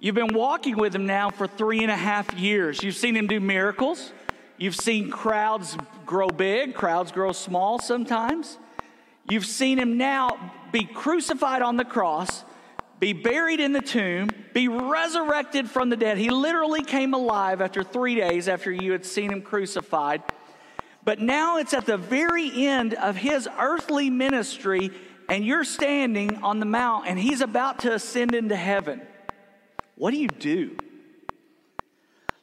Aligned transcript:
You've 0.00 0.14
been 0.14 0.32
walking 0.32 0.76
with 0.76 0.94
him 0.94 1.06
now 1.06 1.30
for 1.30 1.48
three 1.48 1.82
and 1.82 1.90
a 1.90 1.96
half 1.96 2.32
years. 2.34 2.82
You've 2.84 2.94
seen 2.94 3.16
him 3.16 3.26
do 3.26 3.40
miracles. 3.40 4.12
You've 4.56 4.76
seen 4.76 5.10
crowds 5.10 5.76
grow 6.06 6.28
big, 6.28 6.74
crowds 6.74 7.10
grow 7.10 7.32
small 7.32 7.80
sometimes. 7.80 8.58
You've 9.28 9.46
seen 9.46 9.78
him 9.78 9.98
now 9.98 10.52
be 10.70 10.84
crucified 10.84 11.62
on 11.62 11.76
the 11.76 11.84
cross, 11.84 12.44
be 13.00 13.12
buried 13.12 13.60
in 13.60 13.72
the 13.72 13.80
tomb, 13.80 14.30
be 14.54 14.68
resurrected 14.68 15.68
from 15.68 15.90
the 15.90 15.96
dead. 15.96 16.16
He 16.16 16.30
literally 16.30 16.82
came 16.82 17.12
alive 17.12 17.60
after 17.60 17.82
three 17.82 18.14
days 18.14 18.48
after 18.48 18.70
you 18.70 18.92
had 18.92 19.04
seen 19.04 19.32
him 19.32 19.42
crucified. 19.42 20.22
But 21.04 21.20
now 21.20 21.58
it's 21.58 21.74
at 21.74 21.86
the 21.86 21.96
very 21.96 22.66
end 22.66 22.94
of 22.94 23.16
his 23.16 23.48
earthly 23.58 24.10
ministry, 24.10 24.90
and 25.28 25.44
you're 25.44 25.64
standing 25.64 26.36
on 26.42 26.60
the 26.60 26.66
mount, 26.66 27.06
and 27.08 27.18
he's 27.18 27.40
about 27.40 27.80
to 27.80 27.94
ascend 27.94 28.34
into 28.34 28.56
heaven. 28.56 29.02
What 29.98 30.12
do 30.12 30.16
you 30.16 30.28
do? 30.28 30.76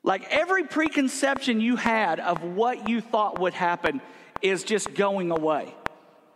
Like 0.03 0.27
every 0.29 0.65
preconception 0.65 1.61
you 1.61 1.77
had 1.77 2.19
of 2.19 2.43
what 2.43 2.87
you 2.87 3.01
thought 3.01 3.39
would 3.39 3.53
happen 3.53 4.01
is 4.41 4.63
just 4.63 4.93
going 4.93 5.31
away. 5.31 5.73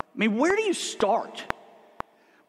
I 0.02 0.18
mean, 0.18 0.38
where 0.38 0.56
do 0.56 0.64
you 0.64 0.74
start? 0.74 1.44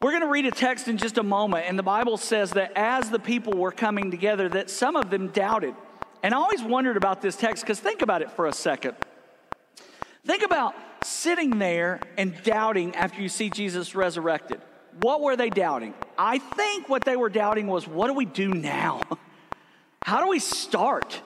We're 0.01 0.11
going 0.11 0.23
to 0.23 0.29
read 0.29 0.47
a 0.47 0.51
text 0.51 0.87
in 0.87 0.97
just 0.97 1.19
a 1.19 1.23
moment, 1.23 1.65
and 1.67 1.77
the 1.77 1.83
Bible 1.83 2.17
says 2.17 2.51
that 2.51 2.71
as 2.75 3.11
the 3.11 3.19
people 3.19 3.53
were 3.53 3.71
coming 3.71 4.09
together, 4.09 4.49
that 4.49 4.71
some 4.71 4.95
of 4.95 5.11
them 5.11 5.27
doubted. 5.27 5.75
And 6.23 6.33
I 6.33 6.37
always 6.37 6.63
wondered 6.63 6.97
about 6.97 7.21
this 7.21 7.35
text 7.35 7.63
because 7.63 7.79
think 7.79 8.01
about 8.01 8.23
it 8.23 8.31
for 8.31 8.47
a 8.47 8.53
second. 8.53 8.95
Think 10.25 10.43
about 10.43 10.73
sitting 11.03 11.59
there 11.59 11.99
and 12.17 12.41
doubting 12.43 12.95
after 12.95 13.21
you 13.21 13.29
see 13.29 13.49
Jesus 13.49 13.93
resurrected. 13.93 14.61
What 15.01 15.21
were 15.21 15.35
they 15.35 15.49
doubting? 15.49 15.93
I 16.23 16.37
think 16.37 16.87
what 16.87 17.03
they 17.03 17.15
were 17.15 17.29
doubting 17.29 17.65
was, 17.65 17.87
what 17.87 18.05
do 18.05 18.13
we 18.13 18.25
do 18.25 18.53
now? 18.53 19.01
How 20.03 20.21
do 20.21 20.29
we 20.29 20.37
start? 20.37 21.19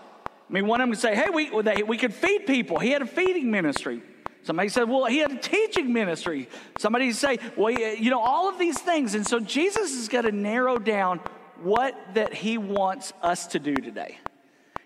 I 0.49 0.53
mean, 0.53 0.67
one 0.67 0.79
of 0.79 0.83
them 0.83 0.91
would 0.91 0.99
say, 0.99 1.13
hey, 1.13 1.29
we, 1.33 1.49
we 1.83 1.97
could 1.97 2.13
feed 2.13 2.47
people. 2.47 2.79
He 2.79 2.91
had 2.91 3.01
a 3.01 3.05
feeding 3.05 3.51
ministry. 3.51 4.01
Somebody 4.43 4.69
said, 4.69 4.87
well, 4.87 5.03
he 5.03 5.17
had 5.17 5.33
a 5.33 5.37
teaching 5.37 5.91
ministry. 5.91 6.47
Somebody 6.77 7.11
say, 7.11 7.39
well, 7.57 7.71
you 7.71 8.09
know, 8.09 8.21
all 8.21 8.47
of 8.47 8.57
these 8.57 8.79
things. 8.79 9.15
And 9.15 9.27
so 9.27 9.41
Jesus 9.41 9.91
is 9.91 10.07
going 10.07 10.23
to 10.23 10.31
narrow 10.31 10.77
down 10.77 11.19
what 11.61 11.93
that 12.13 12.33
he 12.33 12.57
wants 12.57 13.11
us 13.21 13.47
to 13.47 13.59
do 13.59 13.75
today. 13.75 14.17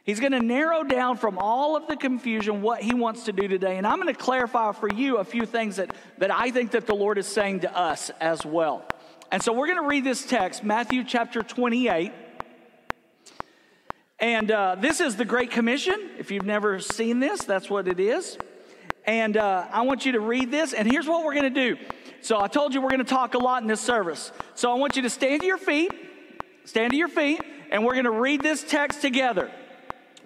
He's 0.05 0.19
going 0.19 0.31
to 0.31 0.39
narrow 0.39 0.83
down 0.83 1.17
from 1.17 1.37
all 1.37 1.75
of 1.75 1.85
the 1.85 1.95
confusion 1.95 2.63
what 2.63 2.81
he 2.81 2.95
wants 2.95 3.25
to 3.25 3.31
do 3.31 3.47
today. 3.47 3.77
And 3.77 3.85
I'm 3.85 4.01
going 4.01 4.11
to 4.11 4.19
clarify 4.19 4.71
for 4.71 4.91
you 4.91 5.17
a 5.17 5.23
few 5.23 5.45
things 5.45 5.75
that, 5.75 5.95
that 6.17 6.31
I 6.31 6.49
think 6.49 6.71
that 6.71 6.87
the 6.87 6.95
Lord 6.95 7.19
is 7.19 7.27
saying 7.27 7.59
to 7.59 7.77
us 7.77 8.09
as 8.19 8.43
well. 8.43 8.87
And 9.31 9.43
so 9.43 9.53
we're 9.53 9.67
going 9.67 9.81
to 9.81 9.87
read 9.87 10.03
this 10.03 10.25
text, 10.25 10.63
Matthew 10.63 11.03
chapter 11.03 11.43
28. 11.43 12.11
And 14.17 14.49
uh, 14.49 14.75
this 14.79 14.99
is 14.99 15.17
the 15.17 15.25
Great 15.25 15.51
Commission. 15.51 16.09
If 16.17 16.31
you've 16.31 16.47
never 16.47 16.79
seen 16.79 17.19
this, 17.19 17.43
that's 17.43 17.69
what 17.69 17.87
it 17.87 17.99
is. 17.99 18.39
And 19.05 19.37
uh, 19.37 19.67
I 19.71 19.83
want 19.83 20.03
you 20.07 20.13
to 20.13 20.19
read 20.19 20.49
this. 20.49 20.73
And 20.73 20.91
here's 20.91 21.05
what 21.05 21.23
we're 21.23 21.35
going 21.35 21.53
to 21.53 21.75
do. 21.75 21.77
So 22.21 22.41
I 22.41 22.47
told 22.47 22.73
you 22.73 22.81
we're 22.81 22.89
going 22.89 23.05
to 23.05 23.05
talk 23.05 23.35
a 23.35 23.37
lot 23.37 23.61
in 23.61 23.67
this 23.67 23.81
service. 23.81 24.31
So 24.55 24.71
I 24.71 24.75
want 24.75 24.95
you 24.95 25.03
to 25.03 25.11
stand 25.11 25.41
to 25.41 25.47
your 25.47 25.59
feet, 25.59 25.91
stand 26.65 26.91
to 26.91 26.97
your 26.97 27.07
feet, 27.07 27.39
and 27.71 27.85
we're 27.85 27.93
going 27.93 28.05
to 28.05 28.11
read 28.11 28.41
this 28.41 28.63
text 28.63 28.99
together. 28.99 29.51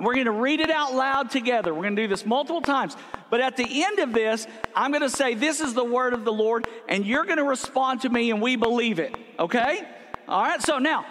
We're 0.04 0.16
going 0.16 0.26
to 0.26 0.32
read 0.32 0.60
it 0.60 0.70
out 0.70 0.94
loud 0.94 1.32
together. 1.32 1.74
We're 1.74 1.84
going 1.84 1.96
to 1.96 2.02
do 2.04 2.08
this 2.08 2.26
multiple 2.26 2.62
times. 2.62 2.96
But 3.30 3.42
at 3.42 3.58
the 3.58 3.84
end 3.84 4.00
of 4.00 4.14
this, 4.14 4.48
I'm 4.76 4.92
going 4.92 5.02
to 5.02 5.10
say, 5.10 5.34
This 5.34 5.62
is 5.62 5.74
the 5.74 5.84
word 5.84 6.14
of 6.14 6.26
the 6.26 6.34
Lord, 6.34 6.68
and 6.88 7.06
you're 7.06 7.26
going 7.26 7.38
to 7.38 7.44
respond 7.44 8.02
to 8.02 8.10
me, 8.10 8.32
and 8.32 8.42
we 8.42 8.56
believe 8.56 9.00
it. 9.00 9.16
Okay? 9.40 9.88
All 10.28 10.44
right, 10.44 10.62
so 10.62 10.80
now, 10.80 11.06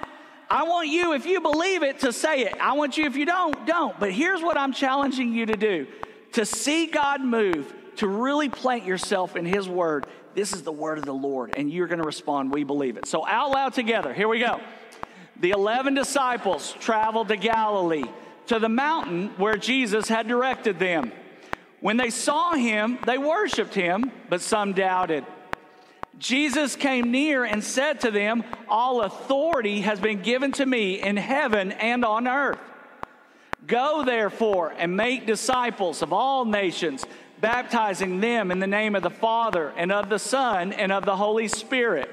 I 0.48 0.64
want 0.64 0.88
you, 0.88 1.14
if 1.14 1.26
you 1.26 1.40
believe 1.40 1.82
it, 1.82 2.00
to 2.00 2.12
say 2.12 2.40
it. 2.42 2.54
I 2.60 2.74
want 2.74 2.96
you, 2.96 3.06
if 3.06 3.16
you 3.16 3.26
don't, 3.26 3.66
don't. 3.66 3.98
But 3.98 4.12
here's 4.12 4.42
what 4.42 4.56
I'm 4.56 4.72
challenging 4.72 5.32
you 5.32 5.46
to 5.46 5.56
do 5.56 5.86
to 6.32 6.46
see 6.46 6.86
God 6.86 7.20
move, 7.20 7.72
to 7.96 8.08
really 8.08 8.48
plant 8.48 8.84
yourself 8.84 9.36
in 9.36 9.44
His 9.44 9.68
word. 9.68 10.06
This 10.34 10.52
is 10.52 10.62
the 10.62 10.72
word 10.72 10.98
of 10.98 11.04
the 11.04 11.14
Lord, 11.14 11.54
and 11.56 11.70
you're 11.70 11.86
going 11.86 12.00
to 12.00 12.06
respond, 12.06 12.52
we 12.52 12.64
believe 12.64 12.96
it. 12.96 13.06
So, 13.06 13.26
out 13.26 13.50
loud 13.50 13.74
together, 13.74 14.14
here 14.14 14.28
we 14.28 14.38
go. 14.38 14.60
The 15.40 15.50
11 15.50 15.94
disciples 15.94 16.72
traveled 16.80 17.28
to 17.28 17.36
Galilee 17.36 18.04
to 18.46 18.58
the 18.58 18.68
mountain 18.68 19.28
where 19.36 19.56
Jesus 19.56 20.08
had 20.08 20.28
directed 20.28 20.78
them. 20.78 21.12
When 21.80 21.96
they 21.96 22.10
saw 22.10 22.54
him, 22.54 22.98
they 23.06 23.18
worshiped 23.18 23.74
him, 23.74 24.10
but 24.28 24.40
some 24.40 24.72
doubted. 24.72 25.24
Jesus 26.18 26.76
came 26.76 27.10
near 27.10 27.44
and 27.44 27.64
said 27.64 28.00
to 28.00 28.10
them, 28.12 28.44
All 28.68 29.02
authority 29.02 29.80
has 29.80 29.98
been 29.98 30.22
given 30.22 30.52
to 30.52 30.64
me 30.64 31.02
in 31.02 31.16
heaven 31.16 31.72
and 31.72 32.04
on 32.04 32.28
earth. 32.28 32.60
Go 33.66 34.04
therefore 34.04 34.72
and 34.76 34.96
make 34.96 35.26
disciples 35.26 36.02
of 36.02 36.12
all 36.12 36.44
nations, 36.44 37.04
baptizing 37.40 38.20
them 38.20 38.50
in 38.52 38.60
the 38.60 38.66
name 38.66 38.94
of 38.94 39.02
the 39.02 39.10
Father 39.10 39.72
and 39.76 39.90
of 39.90 40.08
the 40.08 40.18
Son 40.18 40.72
and 40.72 40.92
of 40.92 41.04
the 41.04 41.16
Holy 41.16 41.48
Spirit, 41.48 42.08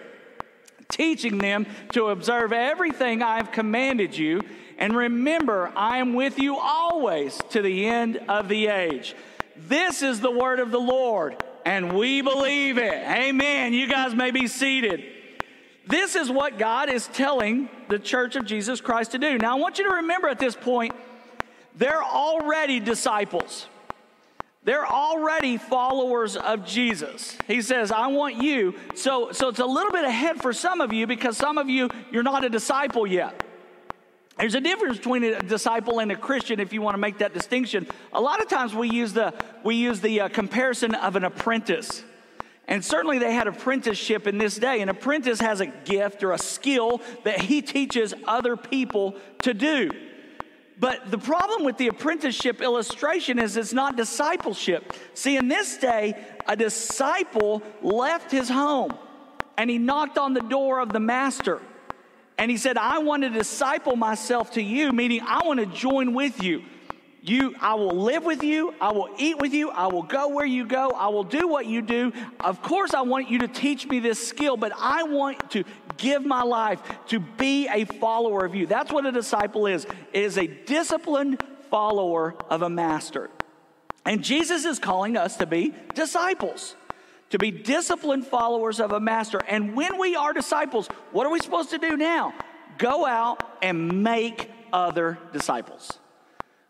teaching 0.90 1.38
them 1.38 1.66
to 1.94 2.08
observe 2.08 2.52
everything 2.52 3.22
I 3.22 3.38
have 3.38 3.52
commanded 3.52 4.18
you. 4.18 4.42
And 4.78 4.96
remember, 4.96 5.72
I 5.76 5.98
am 5.98 6.14
with 6.14 6.40
you 6.40 6.58
always 6.58 7.40
to 7.50 7.62
the 7.62 7.86
end 7.86 8.18
of 8.28 8.48
the 8.48 8.68
age. 8.68 9.16
This 9.56 10.02
is 10.02 10.22
the 10.22 10.32
word 10.32 10.60
of 10.60 10.72
the 10.72 10.80
Lord, 10.80 11.36
and 11.66 11.98
we 11.98 12.22
believe 12.22 12.78
it. 12.78 12.94
Amen. 12.94 13.74
You 13.74 13.88
guys 13.88 14.16
may 14.16 14.32
be 14.32 14.48
seated. 14.48 15.04
This 15.86 16.16
is 16.16 16.30
what 16.30 16.58
God 16.58 16.90
is 16.90 17.08
telling 17.08 17.68
the 17.88 18.00
church 18.00 18.36
of 18.36 18.46
Jesus 18.46 18.80
Christ 18.80 19.12
to 19.12 19.18
do. 19.18 19.38
Now, 19.38 19.58
I 19.58 19.60
want 19.60 19.80
you 19.80 19.90
to 19.90 19.96
remember 19.98 20.28
at 20.28 20.40
this 20.40 20.56
point, 20.56 20.94
they're 21.76 22.04
already 22.04 22.80
disciples. 22.80 23.68
They're 24.64 24.86
already 24.86 25.58
followers 25.58 26.36
of 26.36 26.66
Jesus. 26.66 27.38
He 27.48 27.62
says, 27.62 27.92
I 27.92 28.08
want 28.08 28.42
you. 28.42 28.76
So, 28.94 29.32
so 29.32 29.48
it's 29.48 29.60
a 29.60 29.66
little 29.66 29.92
bit 29.92 30.04
ahead 30.04 30.42
for 30.42 30.52
some 30.52 30.82
of 30.82 30.92
you 30.92 31.08
because 31.08 31.38
some 31.38 31.58
of 31.58 31.70
you, 31.70 31.90
you're 32.12 32.24
not 32.24 32.44
a 32.44 32.50
disciple 32.50 33.08
yet. 33.08 33.46
There's 34.38 34.56
a 34.56 34.62
difference 34.62 34.98
between 34.98 35.24
a 35.24 35.42
disciple 35.42 36.00
and 36.00 36.12
a 36.12 36.16
Christian 36.16 36.60
if 36.60 36.72
you 36.72 36.82
want 36.82 36.94
to 36.94 37.00
make 37.00 37.18
that 37.20 37.34
distinction. 37.34 37.88
A 38.14 38.22
lot 38.22 38.42
of 38.42 38.48
times 38.48 38.74
we 38.74 38.90
use 38.90 39.14
the, 39.14 39.34
we 39.64 39.76
use 39.76 40.02
the 40.02 40.22
uh, 40.22 40.30
comparison 40.30 40.94
of 40.96 41.16
an 41.16 41.24
apprentice. 41.24 42.04
And 42.68 42.84
certainly 42.84 43.18
they 43.18 43.34
had 43.34 43.48
apprenticeship 43.48 44.28
in 44.28 44.38
this 44.38 44.58
day. 44.58 44.82
An 44.82 44.90
apprentice 44.90 45.42
has 45.42 45.60
a 45.60 45.66
gift 45.66 46.24
or 46.24 46.34
a 46.34 46.38
skill 46.38 47.02
that 47.24 47.42
he 47.42 47.62
teaches 47.62 48.14
other 48.28 48.56
people 48.56 49.16
to 49.42 49.54
do. 49.54 49.90
But 50.80 51.12
the 51.12 51.18
problem 51.18 51.66
with 51.66 51.78
the 51.78 51.88
apprenticeship 51.88 52.62
illustration 52.62 53.38
is 53.38 53.58
it's 53.58 53.74
not 53.74 53.98
discipleship. 53.98 54.94
See, 55.14 55.36
in 55.36 55.50
this 55.50 55.78
day, 55.78 56.16
a 56.48 56.56
disciple 56.56 57.62
left 57.82 58.32
his 58.32 58.48
home 58.48 58.98
and 59.58 59.70
he 59.70 59.78
knocked 59.78 60.18
on 60.18 60.34
the 60.34 60.42
door 60.42 60.80
of 60.80 60.94
the 60.94 61.02
master. 61.02 61.62
And 62.38 62.50
he 62.50 62.56
said, 62.56 62.78
I 62.78 63.00
want 63.00 63.24
to 63.24 63.30
disciple 63.30 63.98
myself 63.98 64.52
to 64.54 64.62
you, 64.62 64.94
meaning 64.94 65.20
I 65.22 65.46
want 65.46 65.60
to 65.60 65.66
join 65.66 66.14
with 66.14 66.42
you. 66.42 66.64
You, 67.22 67.54
I 67.60 67.74
will 67.74 67.98
live 67.98 68.24
with 68.24 68.44
you. 68.44 68.74
I 68.80 68.94
will 68.94 69.10
eat 69.18 69.38
with 69.40 69.54
you. 69.54 69.70
I 69.72 69.88
will 69.88 70.04
go 70.04 70.30
where 70.30 70.46
you 70.46 70.66
go. 70.66 70.92
I 70.92 71.10
will 71.10 71.26
do 71.26 71.50
what 71.50 71.66
you 71.66 71.82
do. 71.82 72.14
Of 72.40 72.62
course, 72.62 72.94
I 72.94 73.02
want 73.02 73.30
you 73.30 73.40
to 73.40 73.48
teach 73.50 73.86
me 73.88 74.00
this 74.00 74.26
skill, 74.26 74.56
but 74.56 74.72
I 74.78 75.04
want 75.04 75.52
to 75.52 75.66
give 76.00 76.26
my 76.26 76.42
life 76.42 76.82
to 77.08 77.20
be 77.20 77.68
a 77.68 77.86
follower 77.86 78.46
of 78.46 78.56
you. 78.56 78.66
That's 78.66 78.92
what 78.92 79.06
a 79.06 79.12
disciple 79.12 79.68
is. 79.68 79.86
It 79.86 80.24
is 80.24 80.38
a 80.38 80.48
disciplined 80.48 81.44
follower 81.70 82.36
of 82.50 82.64
a 82.64 82.70
master. 82.70 83.30
And 84.06 84.24
Jesus 84.24 84.66
is 84.66 84.80
calling 84.80 85.16
us 85.16 85.38
to 85.38 85.46
be 85.46 85.76
disciples 85.94 86.76
to 87.30 87.38
be 87.38 87.52
disciplined 87.52 88.26
followers 88.26 88.80
of 88.80 88.92
a 88.92 89.00
master. 89.00 89.40
And 89.48 89.76
when 89.76 89.98
we 89.98 90.16
are 90.16 90.34
disciples, 90.34 90.88
what 91.12 91.26
are 91.26 91.32
we 91.32 91.40
supposed 91.40 91.70
to 91.72 91.78
do 91.78 91.96
now? 91.96 92.34
Go 92.78 93.06
out 93.06 93.44
and 93.62 94.04
make 94.04 94.50
other 94.74 95.20
disciples. 95.32 96.00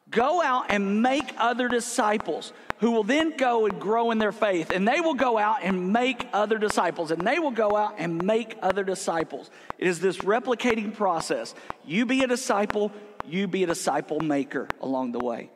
Go 0.09 0.41
out 0.41 0.67
and 0.69 1.01
make 1.01 1.33
other 1.38 1.67
disciples 1.67 2.53
who 2.79 2.91
will 2.91 3.03
then 3.03 3.35
go 3.35 3.65
and 3.65 3.79
grow 3.79 4.11
in 4.11 4.17
their 4.17 4.31
faith. 4.31 4.71
And 4.71 4.88
they 4.88 5.01
will 5.01 5.13
go 5.13 5.38
out 5.38 5.57
and 5.61 5.91
make 5.91 6.27
other 6.33 6.57
disciples. 6.57 7.11
And 7.11 7.21
they 7.27 7.39
will 7.39 7.51
go 7.51 7.75
out 7.75 7.95
and 7.97 8.23
make 8.23 8.57
other 8.61 8.83
disciples. 8.83 9.51
It 9.77 9.88
is 9.88 10.00
this 10.00 10.19
replicating 10.19 10.95
process. 10.95 11.53
You 11.85 12.06
be 12.06 12.23
a 12.23 12.27
disciple, 12.27 12.91
you 13.27 13.47
be 13.47 13.63
a 13.63 13.67
disciple 13.67 14.19
maker 14.21 14.67
along 14.81 15.11
the 15.11 15.19
way. 15.19 15.50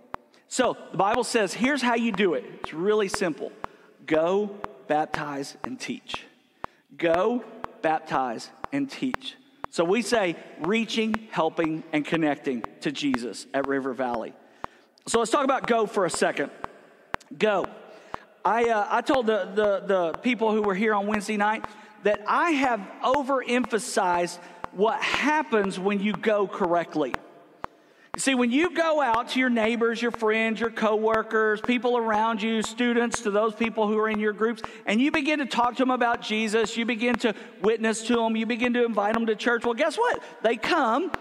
So 0.49 0.77
the 0.91 0.97
Bible 0.97 1.23
says 1.23 1.53
here's 1.53 1.81
how 1.81 1.95
you 1.95 2.11
do 2.11 2.35
it 2.35 2.43
it's 2.61 2.73
really 2.73 3.07
simple 3.07 3.51
go, 4.05 4.55
baptize, 4.87 5.55
and 5.63 5.79
teach. 5.79 6.25
Go, 6.97 7.43
baptize, 7.81 8.49
and 8.71 8.89
teach. 8.89 9.35
So 9.69 9.83
we 9.83 10.03
say 10.03 10.35
reaching, 10.61 11.27
helping, 11.31 11.83
and 11.93 12.05
connecting 12.05 12.63
to 12.81 12.91
Jesus 12.91 13.47
at 13.53 13.67
River 13.67 13.93
Valley. 13.93 14.33
So 15.05 15.19
let's 15.19 15.31
talk 15.31 15.43
about 15.43 15.67
go 15.67 15.85
for 15.85 16.05
a 16.05 16.09
second. 16.09 16.49
Go. 17.37 17.65
I, 18.45 18.69
uh, 18.69 18.87
I 18.89 19.01
told 19.01 19.27
the, 19.27 19.51
the, 19.53 19.83
the 19.85 20.13
people 20.19 20.51
who 20.51 20.61
were 20.61 20.75
here 20.75 20.93
on 20.93 21.07
Wednesday 21.07 21.37
night 21.37 21.65
that 22.03 22.21
I 22.27 22.51
have 22.51 22.79
overemphasized 23.03 24.37
what 24.71 25.01
happens 25.01 25.79
when 25.79 25.99
you 25.99 26.13
go 26.13 26.47
correctly. 26.47 27.13
See, 28.15 28.35
when 28.35 28.51
you 28.51 28.75
go 28.75 29.01
out 29.01 29.29
to 29.29 29.39
your 29.39 29.49
neighbors, 29.49 29.99
your 29.99 30.11
friends, 30.11 30.59
your 30.59 30.69
coworkers, 30.69 31.61
people 31.61 31.97
around 31.97 32.43
you, 32.43 32.61
students, 32.61 33.21
to 33.21 33.31
those 33.31 33.55
people 33.55 33.87
who 33.87 33.97
are 33.97 34.07
in 34.07 34.19
your 34.19 34.33
groups, 34.33 34.61
and 34.85 35.01
you 35.01 35.09
begin 35.09 35.39
to 35.39 35.47
talk 35.47 35.77
to 35.77 35.81
them 35.81 35.89
about 35.89 36.21
Jesus, 36.21 36.77
you 36.77 36.85
begin 36.85 37.15
to 37.15 37.33
witness 37.63 38.03
to 38.07 38.15
them, 38.15 38.35
you 38.35 38.45
begin 38.45 38.73
to 38.73 38.85
invite 38.85 39.15
them 39.15 39.25
to 39.25 39.35
church. 39.35 39.65
Well, 39.65 39.73
guess 39.73 39.97
what? 39.97 40.21
They 40.43 40.57
come 40.57 41.11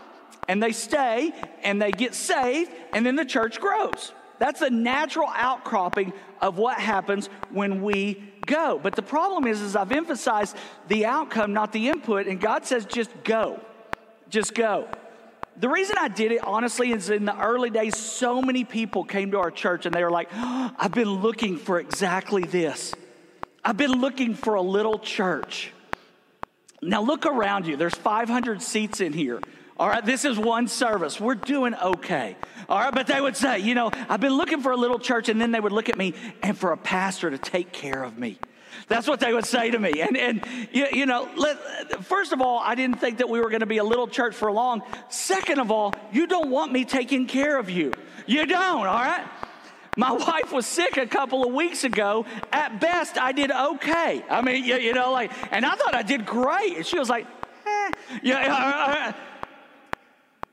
and 0.49 0.63
they 0.63 0.73
stay 0.73 1.33
and 1.63 1.81
they 1.81 1.91
get 1.93 2.15
saved, 2.15 2.71
and 2.93 3.05
then 3.05 3.17
the 3.17 3.25
church 3.25 3.61
grows. 3.61 4.13
That's 4.39 4.61
the 4.61 4.71
natural 4.71 5.29
outcropping 5.35 6.13
of 6.41 6.59
what 6.59 6.79
happens 6.79 7.29
when 7.51 7.83
we 7.83 8.33
go. 8.45 8.81
But 8.83 8.97
the 8.97 9.03
problem 9.03 9.47
is, 9.47 9.61
is 9.61 9.77
I've 9.77 9.93
emphasized 9.93 10.57
the 10.89 11.07
outcome, 11.07 11.53
not 11.53 11.73
the 11.73 11.89
input, 11.89 12.27
and 12.27 12.41
God 12.41 12.67
says 12.67 12.85
just 12.85 13.11
go. 13.23 13.61
Just 14.31 14.55
go. 14.55 14.89
The 15.59 15.69
reason 15.69 15.97
I 15.99 16.09
did 16.09 16.33
it, 16.33 16.43
honestly, 16.43 16.93
is 16.93 17.11
in 17.11 17.25
the 17.25 17.39
early 17.39 17.71
days, 17.71 17.97
so 17.97 18.41
many 18.41 18.65
people 18.65 19.05
came 19.05 19.33
to 19.33 19.39
our 19.39 19.51
church 19.51 19.87
and 19.87 19.95
they 19.95 20.03
were 20.03 20.11
like, 20.11 20.29
oh, 20.33 20.73
I've 20.79 20.93
been 20.93 21.21
looking 21.23 21.59
for 21.59 21.79
exactly 21.79 22.43
this. 22.43 22.95
I've 23.65 23.77
been 23.77 24.01
looking 24.01 24.35
for 24.35 24.55
a 24.55 24.63
little 24.63 24.99
church. 24.99 25.73
Now 26.81 27.03
look 27.03 27.27
around 27.27 27.67
you. 27.67 27.77
There's 27.77 27.95
500 27.95 28.61
seats 28.61 29.01
in 29.01 29.13
here. 29.13 29.41
All 29.79 29.89
right, 29.89 30.05
this 30.05 30.25
is 30.25 30.39
one 30.39 30.69
service. 30.69 31.21
We're 31.21 31.35
doing 31.35 31.75
okay. 31.75 32.37
All 32.69 32.79
right, 32.79 32.95
but 32.95 33.07
they 33.07 33.21
would 33.21 33.37
say, 33.37 33.59
you 33.59 33.75
know, 33.75 33.91
I've 34.09 34.21
been 34.21 34.37
looking 34.37 34.61
for 34.61 34.73
a 34.73 34.77
little 34.77 34.99
church, 34.99 35.29
and 35.29 35.41
then 35.41 35.51
they 35.51 35.61
would 35.61 35.73
look 35.73 35.89
at 35.89 35.97
me 35.97 36.15
and 36.43 36.57
for 36.57 36.73
a 36.73 36.77
pastor 36.77 37.31
to 37.31 37.39
take 37.39 37.73
care 37.73 38.03
of 38.03 38.19
me. 38.19 38.39
That's 38.89 39.09
what 39.09 39.21
they 39.21 39.33
would 39.33 39.47
say 39.47 39.71
to 39.71 39.79
me. 39.79 40.01
And, 40.01 40.17
and 40.17 40.45
you, 40.73 40.87
you 40.93 41.07
know, 41.07 41.29
let, 41.37 42.05
first 42.05 42.33
of 42.33 42.41
all, 42.41 42.59
I 42.59 42.75
didn't 42.75 43.01
think 43.01 43.19
that 43.19 43.29
we 43.29 43.41
were 43.41 43.49
going 43.49 43.61
to 43.61 43.67
be 43.67 43.79
a 43.79 43.85
little 43.85 44.07
church 44.07 44.35
for 44.35 44.51
long. 44.53 44.83
Second 45.09 45.61
of 45.61 45.71
all, 45.71 45.95
you 46.13 46.27
don't 46.27 46.51
want 46.51 46.73
me 46.73 46.85
taking 46.85 47.27
care 47.27 47.59
of 47.59 47.71
you. 47.71 47.93
You 48.27 48.47
don't, 48.47 48.87
all 48.87 49.03
right? 49.03 49.27
My 49.97 50.13
wife 50.13 50.53
was 50.53 50.67
sick 50.67 50.97
a 50.97 51.07
couple 51.07 51.45
of 51.47 51.53
weeks 51.53 51.85
ago. 51.85 52.27
At 52.53 52.81
best, 52.81 53.19
I 53.19 53.33
did 53.33 53.51
okay. 53.51 54.25
I 54.29 54.43
mean, 54.43 54.65
you, 54.65 54.77
you 54.77 54.93
know, 54.93 55.13
like, 55.13 55.33
and 55.53 55.65
I 55.65 55.75
thought 55.75 55.95
I 55.95 56.03
did 56.03 56.27
great. 56.27 56.77
And 56.77 56.87
she 56.87 56.99
was 56.99 57.09
like, 57.09 57.27
eh. 57.67 57.91
yeah, 58.23 59.13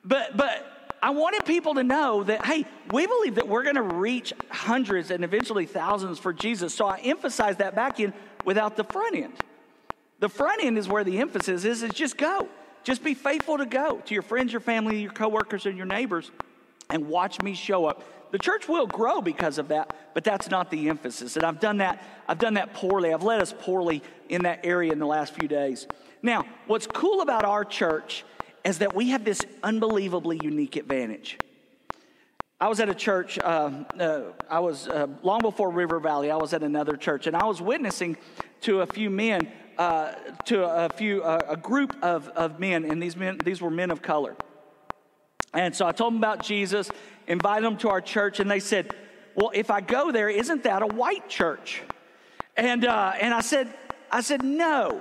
but, 0.09 0.35
but, 0.35 0.75
I 1.01 1.11
wanted 1.11 1.45
people 1.45 1.75
to 1.75 1.83
know 1.83 2.23
that, 2.23 2.45
hey, 2.45 2.65
we 2.91 3.07
believe 3.07 3.35
that 3.35 3.47
we're 3.47 3.63
going 3.63 3.75
to 3.75 3.81
reach 3.81 4.33
hundreds 4.50 5.11
and 5.11 5.23
eventually 5.23 5.65
thousands 5.65 6.19
for 6.19 6.33
Jesus. 6.33 6.73
So 6.73 6.85
I 6.88 6.97
emphasize 6.97 7.57
that 7.57 7.75
back 7.75 8.00
end 8.00 8.13
without 8.44 8.75
the 8.75 8.83
front 8.83 9.15
end. 9.15 9.33
The 10.19 10.29
front 10.29 10.63
end 10.63 10.77
is 10.77 10.88
where 10.89 11.03
the 11.03 11.19
emphasis 11.19 11.63
is, 11.63 11.83
is 11.83 11.94
just 11.94 12.17
go. 12.17 12.50
Just 12.83 13.03
be 13.03 13.13
faithful 13.13 13.57
to 13.57 13.65
go 13.65 14.01
to 14.06 14.13
your 14.13 14.23
friends, 14.23 14.51
your 14.51 14.59
family, 14.59 15.01
your 15.01 15.11
coworkers, 15.11 15.65
and 15.65 15.77
your 15.77 15.85
neighbors, 15.85 16.31
and 16.89 17.07
watch 17.07 17.41
me 17.41 17.53
show 17.53 17.85
up. 17.85 18.03
The 18.31 18.39
church 18.39 18.67
will 18.67 18.88
grow 18.88 19.21
because 19.21 19.57
of 19.57 19.69
that, 19.69 19.95
but 20.13 20.23
that's 20.23 20.50
not 20.50 20.69
the 20.69 20.89
emphasis. 20.89 21.35
And 21.35 21.45
I've 21.45 21.59
done 21.59 21.77
that, 21.77 22.03
I've 22.27 22.39
done 22.39 22.55
that 22.55 22.73
poorly. 22.73 23.13
I've 23.13 23.23
led 23.23 23.41
us 23.41 23.53
poorly 23.57 24.03
in 24.27 24.44
that 24.44 24.65
area 24.65 24.91
in 24.91 25.00
the 25.00 25.07
last 25.07 25.33
few 25.33 25.47
days. 25.47 25.88
Now, 26.21 26.45
what's 26.67 26.85
cool 26.85 27.21
about 27.21 27.45
our 27.45 27.63
church 27.63 28.25
is 28.63 28.79
that 28.79 28.95
we 28.95 29.09
have 29.09 29.23
this 29.23 29.41
unbelievably 29.63 30.41
unique 30.44 30.75
advantage. 30.75 31.38
I 32.61 32.67
was 32.67 32.81
at 32.81 32.89
a 32.89 32.95
church, 32.95 33.39
uh, 33.39 33.71
uh, 33.97 34.21
I 34.50 34.59
was 34.59 34.88
uh, 34.89 35.07
long 35.23 35.39
before 35.39 35.71
River 35.71 36.00
Valley, 36.00 36.29
I 36.29 36.35
was 36.35 36.53
at 36.53 36.61
another 36.61 36.97
church, 36.97 37.25
and 37.25 37.35
I 37.35 37.45
was 37.45 37.61
witnessing 37.61 38.17
to 38.61 38.81
a 38.81 38.85
few 38.85 39.09
men, 39.09 39.50
uh, 39.77 40.11
to 40.45 40.65
a 40.65 40.89
few, 40.89 41.23
uh, 41.23 41.39
a 41.47 41.56
group 41.56 41.95
of, 42.01 42.27
of 42.29 42.59
men, 42.59 42.83
and 42.83 43.01
these 43.01 43.15
men, 43.15 43.38
these 43.45 43.61
were 43.61 43.71
men 43.71 43.91
of 43.91 44.01
color. 44.01 44.35
And 45.53 45.73
so 45.73 45.88
I 45.88 45.94
told 45.94 46.13
them 46.13 46.17
about 46.17 46.44
Jesus, 46.44 46.91
invited 47.27 47.63
them 47.63 47.77
to 47.77 47.89
our 47.89 48.01
church, 48.01 48.41
and 48.41 48.51
they 48.51 48.59
said, 48.59 48.94
Well, 49.35 49.51
if 49.53 49.71
I 49.71 49.79
go 49.79 50.12
there, 50.12 50.29
isn't 50.29 50.63
that 50.63 50.81
a 50.81 50.88
white 50.88 51.29
church? 51.29 51.81
And, 52.57 52.83
uh, 52.83 53.13
and 53.21 53.33
I 53.33 53.39
said, 53.39 53.73
I 54.12 54.19
said, 54.19 54.44
No. 54.44 55.00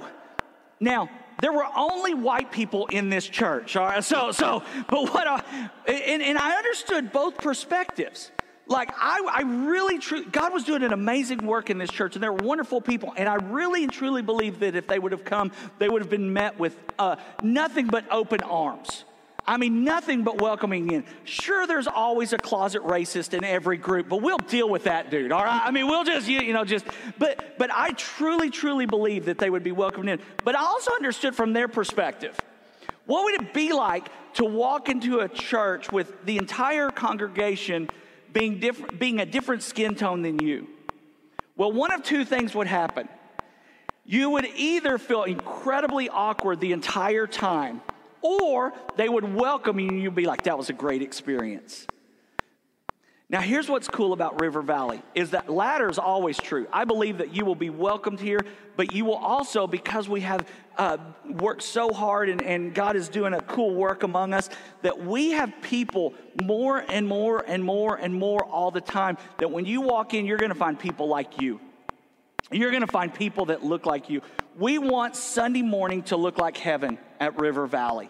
Now, 0.78 1.10
there 1.40 1.52
were 1.52 1.66
only 1.76 2.14
white 2.14 2.50
people 2.50 2.86
in 2.86 3.10
this 3.10 3.26
church. 3.26 3.76
All 3.76 3.86
right, 3.86 4.02
so 4.02 4.32
so, 4.32 4.62
but 4.88 5.12
what? 5.12 5.26
I, 5.26 5.70
and, 5.86 6.22
and 6.22 6.38
I 6.38 6.56
understood 6.56 7.12
both 7.12 7.38
perspectives. 7.38 8.30
Like 8.66 8.90
I, 8.98 9.26
I 9.32 9.42
really, 9.42 9.98
truly, 9.98 10.26
God 10.26 10.52
was 10.52 10.64
doing 10.64 10.82
an 10.82 10.92
amazing 10.92 11.38
work 11.38 11.70
in 11.70 11.78
this 11.78 11.90
church, 11.90 12.16
and 12.16 12.22
there 12.22 12.32
were 12.32 12.44
wonderful 12.44 12.80
people. 12.80 13.14
And 13.16 13.28
I 13.28 13.36
really 13.36 13.82
and 13.82 13.90
truly 13.90 14.20
believe 14.20 14.60
that 14.60 14.74
if 14.74 14.86
they 14.86 14.98
would 14.98 15.12
have 15.12 15.24
come, 15.24 15.52
they 15.78 15.88
would 15.88 16.02
have 16.02 16.10
been 16.10 16.32
met 16.32 16.58
with 16.58 16.76
uh, 16.98 17.16
nothing 17.42 17.86
but 17.86 18.04
open 18.10 18.40
arms. 18.42 19.04
I 19.48 19.56
mean, 19.56 19.82
nothing 19.82 20.24
but 20.24 20.42
welcoming 20.42 20.90
in. 20.90 21.04
Sure, 21.24 21.66
there's 21.66 21.86
always 21.86 22.34
a 22.34 22.36
closet 22.36 22.82
racist 22.82 23.32
in 23.32 23.44
every 23.44 23.78
group, 23.78 24.06
but 24.06 24.20
we'll 24.20 24.36
deal 24.36 24.68
with 24.68 24.84
that 24.84 25.10
dude, 25.10 25.32
all 25.32 25.42
right? 25.42 25.62
I 25.64 25.70
mean, 25.70 25.86
we'll 25.86 26.04
just, 26.04 26.28
you, 26.28 26.40
you 26.40 26.52
know, 26.52 26.66
just, 26.66 26.84
but, 27.18 27.56
but 27.58 27.70
I 27.72 27.92
truly, 27.92 28.50
truly 28.50 28.84
believe 28.84 29.24
that 29.24 29.38
they 29.38 29.48
would 29.48 29.64
be 29.64 29.72
welcomed 29.72 30.10
in. 30.10 30.20
But 30.44 30.54
I 30.54 30.60
also 30.60 30.92
understood 30.92 31.34
from 31.34 31.54
their 31.54 31.66
perspective. 31.66 32.38
What 33.06 33.24
would 33.24 33.40
it 33.40 33.54
be 33.54 33.72
like 33.72 34.10
to 34.34 34.44
walk 34.44 34.90
into 34.90 35.20
a 35.20 35.28
church 35.30 35.90
with 35.90 36.26
the 36.26 36.36
entire 36.36 36.90
congregation 36.90 37.88
being, 38.34 38.60
different, 38.60 38.98
being 38.98 39.18
a 39.18 39.24
different 39.24 39.62
skin 39.62 39.94
tone 39.94 40.20
than 40.20 40.40
you? 40.40 40.68
Well, 41.56 41.72
one 41.72 41.90
of 41.90 42.02
two 42.02 42.26
things 42.26 42.54
would 42.54 42.66
happen. 42.66 43.08
You 44.04 44.28
would 44.28 44.46
either 44.56 44.98
feel 44.98 45.22
incredibly 45.22 46.10
awkward 46.10 46.60
the 46.60 46.72
entire 46.72 47.26
time 47.26 47.80
or 48.22 48.72
they 48.96 49.08
would 49.08 49.34
welcome 49.34 49.78
you 49.78 49.88
and 49.88 50.02
you'd 50.02 50.14
be 50.14 50.26
like, 50.26 50.42
that 50.44 50.58
was 50.58 50.70
a 50.70 50.74
great 50.74 51.02
experience. 51.02 51.86
Now, 53.30 53.42
here's 53.42 53.68
what's 53.68 53.88
cool 53.88 54.14
about 54.14 54.40
River 54.40 54.62
Valley 54.62 55.02
is 55.14 55.32
that 55.32 55.50
latter 55.50 55.90
is 55.90 55.98
always 55.98 56.38
true. 56.38 56.66
I 56.72 56.86
believe 56.86 57.18
that 57.18 57.34
you 57.34 57.44
will 57.44 57.54
be 57.54 57.68
welcomed 57.68 58.20
here, 58.20 58.40
but 58.74 58.94
you 58.94 59.04
will 59.04 59.16
also, 59.16 59.66
because 59.66 60.08
we 60.08 60.22
have 60.22 60.48
uh, 60.78 60.96
worked 61.26 61.62
so 61.62 61.92
hard 61.92 62.30
and, 62.30 62.40
and 62.40 62.74
God 62.74 62.96
is 62.96 63.10
doing 63.10 63.34
a 63.34 63.42
cool 63.42 63.74
work 63.74 64.02
among 64.02 64.32
us, 64.32 64.48
that 64.80 65.04
we 65.04 65.32
have 65.32 65.52
people 65.60 66.14
more 66.42 66.78
and 66.88 67.06
more 67.06 67.44
and 67.46 67.62
more 67.62 67.96
and 67.96 68.14
more 68.14 68.42
all 68.46 68.70
the 68.70 68.80
time. 68.80 69.18
That 69.40 69.50
when 69.50 69.66
you 69.66 69.82
walk 69.82 70.14
in, 70.14 70.24
you're 70.24 70.38
going 70.38 70.52
to 70.52 70.58
find 70.58 70.78
people 70.78 71.06
like 71.06 71.38
you. 71.38 71.60
You're 72.50 72.70
going 72.70 72.80
to 72.80 72.86
find 72.86 73.12
people 73.12 73.46
that 73.46 73.62
look 73.62 73.84
like 73.84 74.08
you. 74.08 74.22
We 74.56 74.78
want 74.78 75.16
Sunday 75.16 75.60
morning 75.60 76.02
to 76.04 76.16
look 76.16 76.38
like 76.38 76.56
heaven 76.56 76.96
at 77.20 77.38
River 77.38 77.66
Valley. 77.66 78.08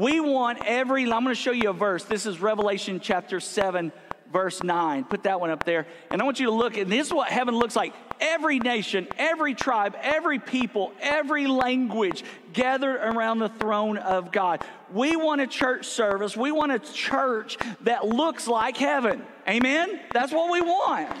We 0.00 0.18
want 0.18 0.60
every, 0.64 1.02
I'm 1.02 1.24
going 1.24 1.26
to 1.26 1.34
show 1.34 1.50
you 1.50 1.68
a 1.68 1.74
verse. 1.74 2.04
This 2.04 2.24
is 2.24 2.40
Revelation 2.40 3.00
chapter 3.00 3.38
7, 3.38 3.92
verse 4.32 4.62
9. 4.62 5.04
Put 5.04 5.24
that 5.24 5.42
one 5.42 5.50
up 5.50 5.64
there. 5.64 5.86
And 6.10 6.22
I 6.22 6.24
want 6.24 6.40
you 6.40 6.46
to 6.46 6.52
look, 6.52 6.78
and 6.78 6.90
this 6.90 7.08
is 7.08 7.12
what 7.12 7.28
heaven 7.28 7.54
looks 7.54 7.76
like. 7.76 7.92
Every 8.18 8.58
nation, 8.58 9.06
every 9.18 9.54
tribe, 9.54 9.94
every 10.00 10.38
people, 10.38 10.92
every 11.02 11.46
language 11.46 12.24
gathered 12.54 12.96
around 12.96 13.40
the 13.40 13.50
throne 13.50 13.98
of 13.98 14.32
God. 14.32 14.64
We 14.90 15.16
want 15.16 15.42
a 15.42 15.46
church 15.46 15.84
service. 15.84 16.34
We 16.34 16.50
want 16.50 16.72
a 16.72 16.78
church 16.78 17.58
that 17.82 18.06
looks 18.06 18.48
like 18.48 18.78
heaven. 18.78 19.22
Amen? 19.46 20.00
That's 20.14 20.32
what 20.32 20.50
we 20.50 20.62
want. 20.62 21.14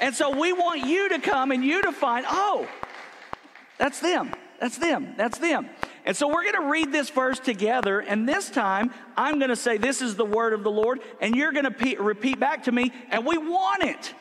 And 0.00 0.14
so 0.14 0.38
we 0.38 0.52
want 0.52 0.86
you 0.86 1.08
to 1.08 1.18
come 1.18 1.50
and 1.50 1.64
you 1.64 1.82
to 1.82 1.90
find, 1.90 2.24
oh, 2.28 2.68
that's 3.78 3.98
them. 3.98 4.32
That's 4.60 4.78
them. 4.78 5.14
That's 5.16 5.38
them. 5.38 5.68
And 6.04 6.16
so 6.16 6.26
we're 6.26 6.42
going 6.42 6.60
to 6.62 6.70
read 6.70 6.92
this 6.92 7.10
verse 7.10 7.38
together. 7.38 8.00
And 8.00 8.28
this 8.28 8.50
time, 8.50 8.92
I'm 9.16 9.38
going 9.38 9.50
to 9.50 9.56
say, 9.56 9.78
This 9.78 10.02
is 10.02 10.16
the 10.16 10.24
word 10.24 10.52
of 10.52 10.64
the 10.64 10.70
Lord. 10.70 11.00
And 11.20 11.36
you're 11.36 11.52
going 11.52 11.72
to 11.72 11.96
repeat 12.02 12.40
back 12.40 12.64
to 12.64 12.72
me. 12.72 12.92
And 13.10 13.24
we 13.24 13.38
want 13.38 13.84
it. 13.84 14.14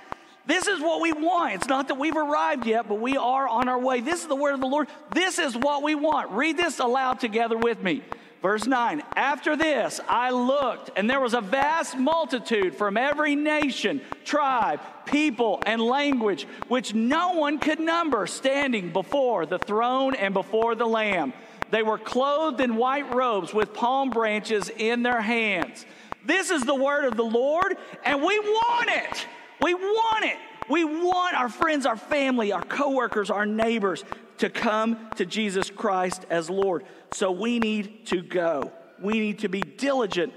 This 0.46 0.68
is 0.68 0.82
what 0.82 1.02
we 1.02 1.12
want. 1.14 1.54
It's 1.56 1.68
not 1.68 1.88
that 1.90 1.98
we've 1.98 2.18
arrived 2.18 2.66
yet, 2.66 2.88
but 2.88 3.00
we 3.00 3.16
are 3.16 3.48
on 3.48 3.70
our 3.70 3.80
way. 3.80 4.02
This 4.02 4.22
is 4.22 4.28
the 4.28 4.36
word 4.36 4.54
of 4.54 4.60
the 4.60 4.68
Lord. 4.68 4.88
This 5.14 5.40
is 5.40 5.56
what 5.56 5.84
we 5.84 5.96
want. 5.96 6.32
Read 6.32 6.58
this 6.58 6.80
aloud 6.80 7.20
together 7.20 7.58
with 7.58 7.82
me. 7.82 8.04
Verse 8.42 8.66
9 8.66 9.04
After 9.16 9.56
this, 9.56 10.00
I 10.10 10.32
looked, 10.32 10.90
and 10.96 11.10
there 11.10 11.20
was 11.20 11.36
a 11.36 11.42
vast 11.42 11.96
multitude 11.96 12.76
from 12.76 12.98
every 12.98 13.36
nation, 13.36 14.02
tribe, 14.26 14.80
people, 15.06 15.62
and 15.66 15.80
language, 15.80 16.48
which 16.68 16.94
no 16.94 17.34
one 17.34 17.60
could 17.60 17.80
number, 17.80 18.26
standing 18.26 18.92
before 18.92 19.46
the 19.46 19.60
throne 19.60 20.16
and 20.16 20.34
before 20.34 20.74
the 20.74 20.88
Lamb. 20.88 21.34
They 21.72 21.84
were 21.84 21.98
clothed 21.98 22.60
in 22.60 22.76
white 22.76 23.16
robes 23.16 23.54
with 23.54 23.74
palm 23.74 24.10
branches 24.10 24.70
in 24.70 25.04
their 25.04 25.22
hands. 25.22 25.86
This 26.26 26.52
is 26.52 26.64
the 26.64 26.76
word 26.76 27.06
of 27.06 27.16
the 27.16 27.24
Lord, 27.24 27.78
and 28.04 28.22
we 28.22 28.40
want 28.40 28.90
it. 28.90 29.28
We 29.62 29.74
want 29.74 30.26
it. 30.26 30.38
We 30.70 30.84
want 30.84 31.36
our 31.36 31.50
friends, 31.50 31.86
our 31.86 31.96
family, 31.96 32.52
our 32.52 32.62
coworkers, 32.62 33.32
our 33.32 33.46
neighbors 33.46 34.04
to 34.40 34.50
come 34.50 35.10
to 35.16 35.26
Jesus 35.26 35.70
Christ 35.70 36.26
as 36.30 36.50
Lord. 36.50 36.84
So 37.14 37.32
we 37.32 37.58
need 37.58 38.06
to 38.08 38.22
go. 38.22 38.72
We 39.02 39.20
need 39.20 39.40
to 39.40 39.50
be 39.50 39.62
diligent 39.62 40.34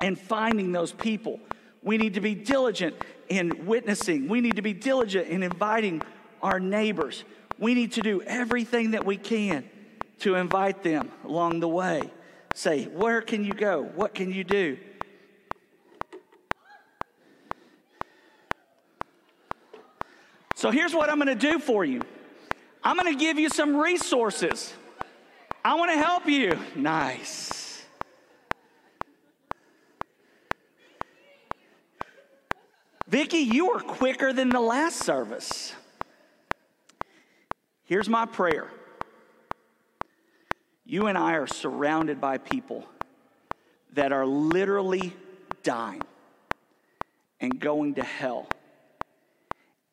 in 0.00 0.14
finding 0.14 0.72
those 0.72 0.92
people. 0.92 1.40
We 1.82 1.96
need 1.96 2.14
to 2.14 2.20
be 2.20 2.34
diligent 2.34 2.94
in 3.28 3.66
witnessing. 3.66 4.28
We 4.28 4.40
need 4.40 4.56
to 4.56 4.62
be 4.62 4.74
diligent 4.74 5.28
in 5.28 5.42
inviting 5.42 6.02
our 6.42 6.60
neighbors. 6.60 7.24
We 7.58 7.74
need 7.74 7.92
to 7.92 8.02
do 8.02 8.22
everything 8.22 8.92
that 8.92 9.04
we 9.04 9.16
can 9.16 9.68
to 10.20 10.34
invite 10.36 10.82
them 10.82 11.10
along 11.24 11.60
the 11.60 11.68
way. 11.68 12.10
Say, 12.54 12.84
where 12.84 13.20
can 13.20 13.44
you 13.44 13.52
go? 13.52 13.82
What 13.82 14.14
can 14.14 14.32
you 14.32 14.44
do? 14.44 14.78
So 20.54 20.70
here's 20.70 20.94
what 20.94 21.08
I'm 21.08 21.16
going 21.16 21.28
to 21.28 21.34
do 21.34 21.58
for 21.58 21.84
you 21.84 22.02
I'm 22.82 22.96
going 22.96 23.12
to 23.12 23.18
give 23.18 23.38
you 23.38 23.48
some 23.48 23.76
resources. 23.76 24.72
I 25.64 25.74
want 25.74 25.90
to 25.90 25.98
help 25.98 26.26
you. 26.26 26.58
Nice. 26.74 27.82
Vicki, 33.06 33.38
you 33.38 33.66
were 33.68 33.80
quicker 33.80 34.32
than 34.32 34.50
the 34.50 34.60
last 34.60 35.00
service. 35.00 35.74
Here's 37.84 38.08
my 38.08 38.24
prayer. 38.24 38.70
You 40.90 41.06
and 41.06 41.16
I 41.16 41.34
are 41.34 41.46
surrounded 41.46 42.20
by 42.20 42.38
people 42.38 42.84
that 43.92 44.10
are 44.10 44.26
literally 44.26 45.14
dying 45.62 46.02
and 47.40 47.60
going 47.60 47.94
to 47.94 48.02
hell. 48.02 48.48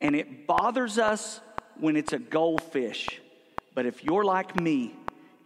And 0.01 0.15
it 0.15 0.47
bothers 0.47 0.97
us 0.97 1.39
when 1.79 1.97
it's 1.97 2.13
a 2.13 2.17
goldfish. 2.17 3.21
But 3.75 3.85
if 3.85 4.03
you're 4.03 4.23
like 4.23 4.59
me, 4.59 4.95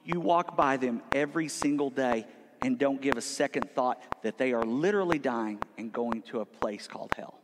you 0.05 0.21
walk 0.21 0.55
by 0.55 0.77
them 0.77 1.01
every 1.11 1.49
single 1.49 1.89
day 1.89 2.25
and 2.61 2.79
don't 2.79 3.01
give 3.01 3.17
a 3.17 3.21
second 3.21 3.71
thought 3.75 4.01
that 4.23 4.37
they 4.37 4.53
are 4.53 4.63
literally 4.63 5.19
dying 5.19 5.59
and 5.77 5.91
going 5.91 6.21
to 6.29 6.39
a 6.39 6.45
place 6.45 6.87
called 6.87 7.11
hell. 7.17 7.41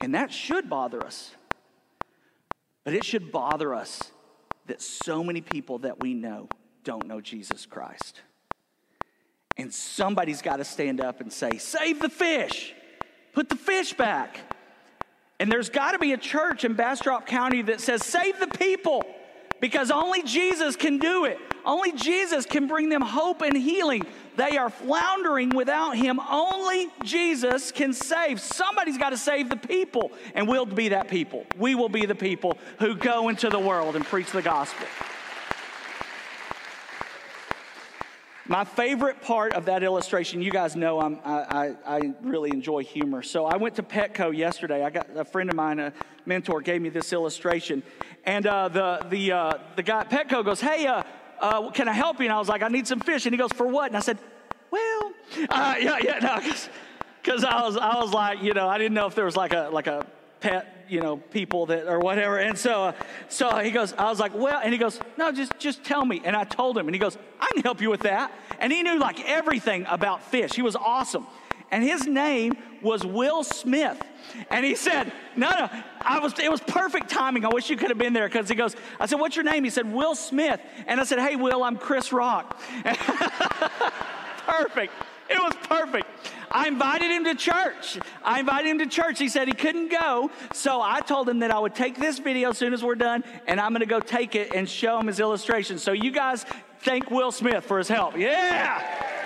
And 0.00 0.14
that 0.14 0.30
should 0.30 0.70
bother 0.70 1.04
us. 1.04 1.34
But 2.84 2.94
it 2.94 3.04
should 3.04 3.32
bother 3.32 3.74
us 3.74 4.12
that 4.70 4.80
so 4.80 5.24
many 5.24 5.40
people 5.40 5.78
that 5.78 6.00
we 6.00 6.14
know 6.14 6.48
don't 6.84 7.08
know 7.08 7.20
Jesus 7.20 7.66
Christ. 7.66 8.20
And 9.56 9.74
somebody's 9.74 10.42
got 10.42 10.58
to 10.58 10.64
stand 10.64 11.00
up 11.00 11.20
and 11.20 11.32
say, 11.32 11.58
Save 11.58 12.00
the 12.00 12.08
fish, 12.08 12.72
put 13.32 13.48
the 13.48 13.56
fish 13.56 13.94
back. 13.94 14.38
And 15.40 15.50
there's 15.50 15.70
got 15.70 15.92
to 15.92 15.98
be 15.98 16.12
a 16.12 16.16
church 16.16 16.64
in 16.64 16.74
Bastrop 16.74 17.26
County 17.26 17.62
that 17.62 17.80
says, 17.80 18.04
Save 18.04 18.38
the 18.38 18.46
people, 18.46 19.02
because 19.60 19.90
only 19.90 20.22
Jesus 20.22 20.76
can 20.76 20.98
do 20.98 21.24
it. 21.24 21.38
Only 21.64 21.90
Jesus 21.90 22.46
can 22.46 22.68
bring 22.68 22.90
them 22.90 23.02
hope 23.02 23.42
and 23.42 23.56
healing. 23.56 24.06
They 24.40 24.56
are 24.56 24.70
floundering 24.70 25.50
without 25.50 25.98
Him. 25.98 26.18
Only 26.18 26.88
Jesus 27.04 27.70
can 27.70 27.92
save. 27.92 28.40
Somebody's 28.40 28.96
got 28.96 29.10
to 29.10 29.18
save 29.18 29.50
the 29.50 29.56
people, 29.58 30.12
and 30.34 30.48
we'll 30.48 30.64
be 30.64 30.88
that 30.88 31.08
people. 31.08 31.44
We 31.58 31.74
will 31.74 31.90
be 31.90 32.06
the 32.06 32.14
people 32.14 32.56
who 32.78 32.96
go 32.96 33.28
into 33.28 33.50
the 33.50 33.58
world 33.58 33.96
and 33.96 34.04
preach 34.06 34.32
the 34.32 34.40
gospel. 34.40 34.86
My 38.46 38.64
favorite 38.64 39.20
part 39.20 39.52
of 39.52 39.66
that 39.66 39.82
illustration, 39.82 40.40
you 40.40 40.50
guys 40.50 40.74
know 40.74 41.00
I'm, 41.00 41.20
I, 41.22 41.74
I, 41.86 41.96
I, 41.96 42.14
really 42.22 42.48
enjoy 42.50 42.82
humor. 42.82 43.22
So 43.22 43.44
I 43.44 43.58
went 43.58 43.76
to 43.76 43.82
Petco 43.82 44.34
yesterday. 44.34 44.82
I 44.82 44.90
got 44.90 45.06
a 45.14 45.24
friend 45.24 45.50
of 45.50 45.54
mine, 45.54 45.78
a 45.78 45.92
mentor, 46.24 46.62
gave 46.62 46.80
me 46.80 46.88
this 46.88 47.12
illustration. 47.12 47.82
And 48.24 48.46
uh, 48.46 48.68
the, 48.68 49.06
the, 49.10 49.32
uh, 49.32 49.58
the 49.76 49.82
guy 49.82 50.00
at 50.00 50.10
Petco 50.10 50.44
goes, 50.44 50.60
Hey, 50.60 50.86
uh, 50.86 51.04
uh, 51.40 51.70
can 51.70 51.88
I 51.88 51.92
help 51.92 52.18
you? 52.18 52.26
And 52.26 52.32
I 52.32 52.38
was 52.38 52.48
like, 52.48 52.62
I 52.62 52.68
need 52.68 52.86
some 52.86 53.00
fish. 53.00 53.26
And 53.26 53.32
he 53.32 53.38
goes, 53.38 53.52
For 53.52 53.66
what? 53.66 53.88
And 53.88 53.96
I 53.96 54.00
said, 54.00 54.18
Well, 54.70 55.12
uh, 55.48 55.74
yeah, 55.80 55.98
yeah, 56.02 56.18
no, 56.18 56.38
because 57.22 57.44
I 57.44 57.62
was, 57.62 57.76
I 57.76 57.98
was 57.98 58.12
like, 58.12 58.42
you 58.42 58.54
know, 58.54 58.68
I 58.68 58.78
didn't 58.78 58.94
know 58.94 59.06
if 59.06 59.14
there 59.14 59.24
was 59.24 59.36
like 59.36 59.52
a, 59.52 59.70
like 59.72 59.86
a 59.86 60.06
pet 60.40 60.86
you 60.88 61.00
know 61.00 61.18
people 61.18 61.66
that 61.66 61.86
or 61.86 62.00
whatever 62.00 62.38
and 62.38 62.58
so 62.58 62.84
uh, 62.84 62.92
so 63.28 63.58
he 63.58 63.70
goes 63.70 63.92
i 63.92 64.08
was 64.08 64.18
like 64.18 64.34
well 64.34 64.60
and 64.62 64.72
he 64.72 64.78
goes 64.78 64.98
no 65.16 65.30
just 65.30 65.56
just 65.58 65.84
tell 65.84 66.04
me 66.04 66.20
and 66.24 66.34
i 66.34 66.44
told 66.44 66.76
him 66.76 66.88
and 66.88 66.94
he 66.94 66.98
goes 66.98 67.16
i 67.38 67.48
can 67.52 67.62
help 67.62 67.80
you 67.80 67.90
with 67.90 68.00
that 68.00 68.32
and 68.58 68.72
he 68.72 68.82
knew 68.82 68.98
like 68.98 69.20
everything 69.28 69.86
about 69.88 70.22
fish 70.24 70.52
he 70.54 70.62
was 70.62 70.74
awesome 70.74 71.26
and 71.70 71.84
his 71.84 72.06
name 72.06 72.56
was 72.82 73.04
will 73.04 73.44
smith 73.44 74.00
and 74.50 74.64
he 74.64 74.74
said 74.74 75.12
no 75.36 75.50
no 75.50 75.68
i 76.00 76.18
was 76.18 76.38
it 76.38 76.50
was 76.50 76.60
perfect 76.60 77.08
timing 77.08 77.44
i 77.44 77.48
wish 77.48 77.68
you 77.70 77.76
could 77.76 77.88
have 77.88 77.98
been 77.98 78.12
there 78.12 78.28
because 78.28 78.48
he 78.48 78.54
goes 78.54 78.74
i 78.98 79.06
said 79.06 79.18
what's 79.20 79.36
your 79.36 79.44
name 79.44 79.64
he 79.64 79.70
said 79.70 79.90
will 79.92 80.14
smith 80.14 80.60
and 80.86 81.00
i 81.00 81.04
said 81.04 81.18
hey 81.18 81.36
will 81.36 81.62
i'm 81.62 81.76
chris 81.76 82.12
rock 82.12 82.58
perfect 84.46 84.92
it 85.28 85.38
was 85.38 85.54
perfect 85.68 86.06
I 86.52 86.66
invited 86.66 87.10
him 87.12 87.24
to 87.24 87.34
church. 87.36 87.98
I 88.24 88.40
invited 88.40 88.68
him 88.68 88.78
to 88.78 88.86
church. 88.86 89.18
He 89.20 89.28
said 89.28 89.46
he 89.46 89.54
couldn't 89.54 89.88
go. 89.88 90.30
So 90.52 90.82
I 90.82 91.00
told 91.00 91.28
him 91.28 91.38
that 91.40 91.52
I 91.52 91.58
would 91.58 91.76
take 91.76 91.96
this 91.96 92.18
video 92.18 92.50
as 92.50 92.58
soon 92.58 92.74
as 92.74 92.82
we're 92.82 92.96
done, 92.96 93.22
and 93.46 93.60
I'm 93.60 93.70
going 93.70 93.80
to 93.80 93.86
go 93.86 94.00
take 94.00 94.34
it 94.34 94.52
and 94.52 94.68
show 94.68 94.98
him 94.98 95.06
his 95.06 95.20
illustration. 95.20 95.78
So 95.78 95.92
you 95.92 96.10
guys 96.10 96.44
thank 96.80 97.10
Will 97.10 97.30
Smith 97.30 97.64
for 97.64 97.78
his 97.78 97.86
help. 97.86 98.16
Yeah. 98.16 99.18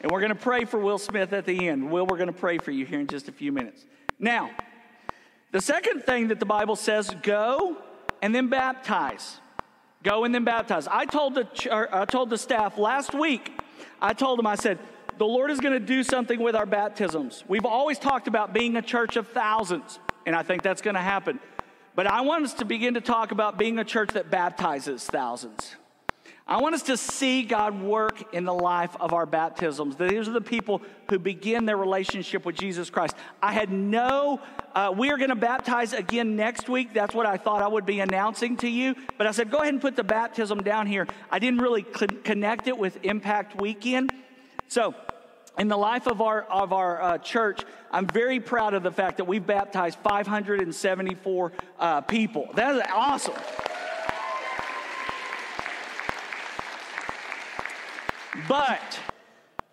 And 0.00 0.12
we're 0.12 0.20
going 0.20 0.30
to 0.30 0.36
pray 0.36 0.64
for 0.64 0.78
Will 0.78 0.98
Smith 0.98 1.32
at 1.32 1.44
the 1.44 1.68
end. 1.68 1.90
Will, 1.90 2.06
we're 2.06 2.16
going 2.16 2.32
to 2.32 2.32
pray 2.32 2.58
for 2.58 2.70
you 2.70 2.86
here 2.86 3.00
in 3.00 3.06
just 3.06 3.28
a 3.28 3.32
few 3.32 3.52
minutes. 3.52 3.84
Now, 4.18 4.50
the 5.50 5.60
second 5.60 6.02
thing 6.02 6.28
that 6.28 6.40
the 6.40 6.46
Bible 6.46 6.76
says 6.76 7.10
go 7.22 7.78
and 8.22 8.34
then 8.34 8.48
baptize. 8.48 9.38
Go 10.02 10.24
and 10.24 10.34
then 10.34 10.44
baptize. 10.44 10.86
I 10.86 11.04
told 11.06 11.34
the, 11.34 11.48
I 11.92 12.04
told 12.04 12.30
the 12.30 12.38
staff 12.38 12.78
last 12.78 13.14
week, 13.14 13.50
I 14.00 14.12
told 14.12 14.38
them, 14.38 14.46
I 14.46 14.54
said, 14.54 14.78
the 15.18 15.26
Lord 15.26 15.50
is 15.50 15.58
going 15.58 15.72
to 15.72 15.84
do 15.84 16.04
something 16.04 16.40
with 16.40 16.54
our 16.54 16.66
baptisms. 16.66 17.42
We've 17.48 17.64
always 17.64 17.98
talked 17.98 18.28
about 18.28 18.52
being 18.52 18.76
a 18.76 18.82
church 18.82 19.16
of 19.16 19.26
thousands, 19.28 19.98
and 20.26 20.36
I 20.36 20.44
think 20.44 20.62
that's 20.62 20.80
going 20.80 20.94
to 20.94 21.00
happen. 21.00 21.40
But 21.96 22.06
I 22.06 22.20
want 22.20 22.44
us 22.44 22.54
to 22.54 22.64
begin 22.64 22.94
to 22.94 23.00
talk 23.00 23.32
about 23.32 23.58
being 23.58 23.80
a 23.80 23.84
church 23.84 24.10
that 24.10 24.30
baptizes 24.30 25.04
thousands. 25.04 25.74
I 26.48 26.62
want 26.62 26.74
us 26.74 26.84
to 26.84 26.96
see 26.96 27.42
God 27.42 27.82
work 27.82 28.32
in 28.32 28.46
the 28.46 28.54
life 28.54 28.96
of 28.98 29.12
our 29.12 29.26
baptisms. 29.26 29.96
These 29.96 30.28
are 30.28 30.32
the 30.32 30.40
people 30.40 30.80
who 31.10 31.18
begin 31.18 31.66
their 31.66 31.76
relationship 31.76 32.46
with 32.46 32.56
Jesus 32.56 32.88
Christ. 32.88 33.14
I 33.42 33.52
had 33.52 33.70
no, 33.70 34.40
uh, 34.74 34.94
we 34.96 35.10
are 35.10 35.18
going 35.18 35.28
to 35.28 35.36
baptize 35.36 35.92
again 35.92 36.36
next 36.36 36.66
week. 36.70 36.94
That's 36.94 37.14
what 37.14 37.26
I 37.26 37.36
thought 37.36 37.60
I 37.60 37.68
would 37.68 37.84
be 37.84 38.00
announcing 38.00 38.56
to 38.58 38.68
you. 38.68 38.94
But 39.18 39.26
I 39.26 39.32
said, 39.32 39.50
go 39.50 39.58
ahead 39.58 39.74
and 39.74 39.80
put 39.82 39.94
the 39.94 40.04
baptism 40.04 40.62
down 40.62 40.86
here. 40.86 41.06
I 41.30 41.38
didn't 41.38 41.60
really 41.60 41.82
connect 41.82 42.66
it 42.66 42.78
with 42.78 43.04
Impact 43.04 43.60
Weekend. 43.60 44.10
So, 44.68 44.94
in 45.58 45.68
the 45.68 45.76
life 45.76 46.06
of 46.06 46.22
our, 46.22 46.42
of 46.44 46.72
our 46.72 47.02
uh, 47.02 47.18
church, 47.18 47.62
I'm 47.90 48.06
very 48.06 48.40
proud 48.40 48.72
of 48.72 48.82
the 48.82 48.92
fact 48.92 49.18
that 49.18 49.24
we've 49.24 49.46
baptized 49.46 49.98
574 49.98 51.52
uh, 51.78 52.00
people. 52.02 52.48
That 52.54 52.76
is 52.76 52.82
awesome. 52.90 53.34
But 58.48 58.98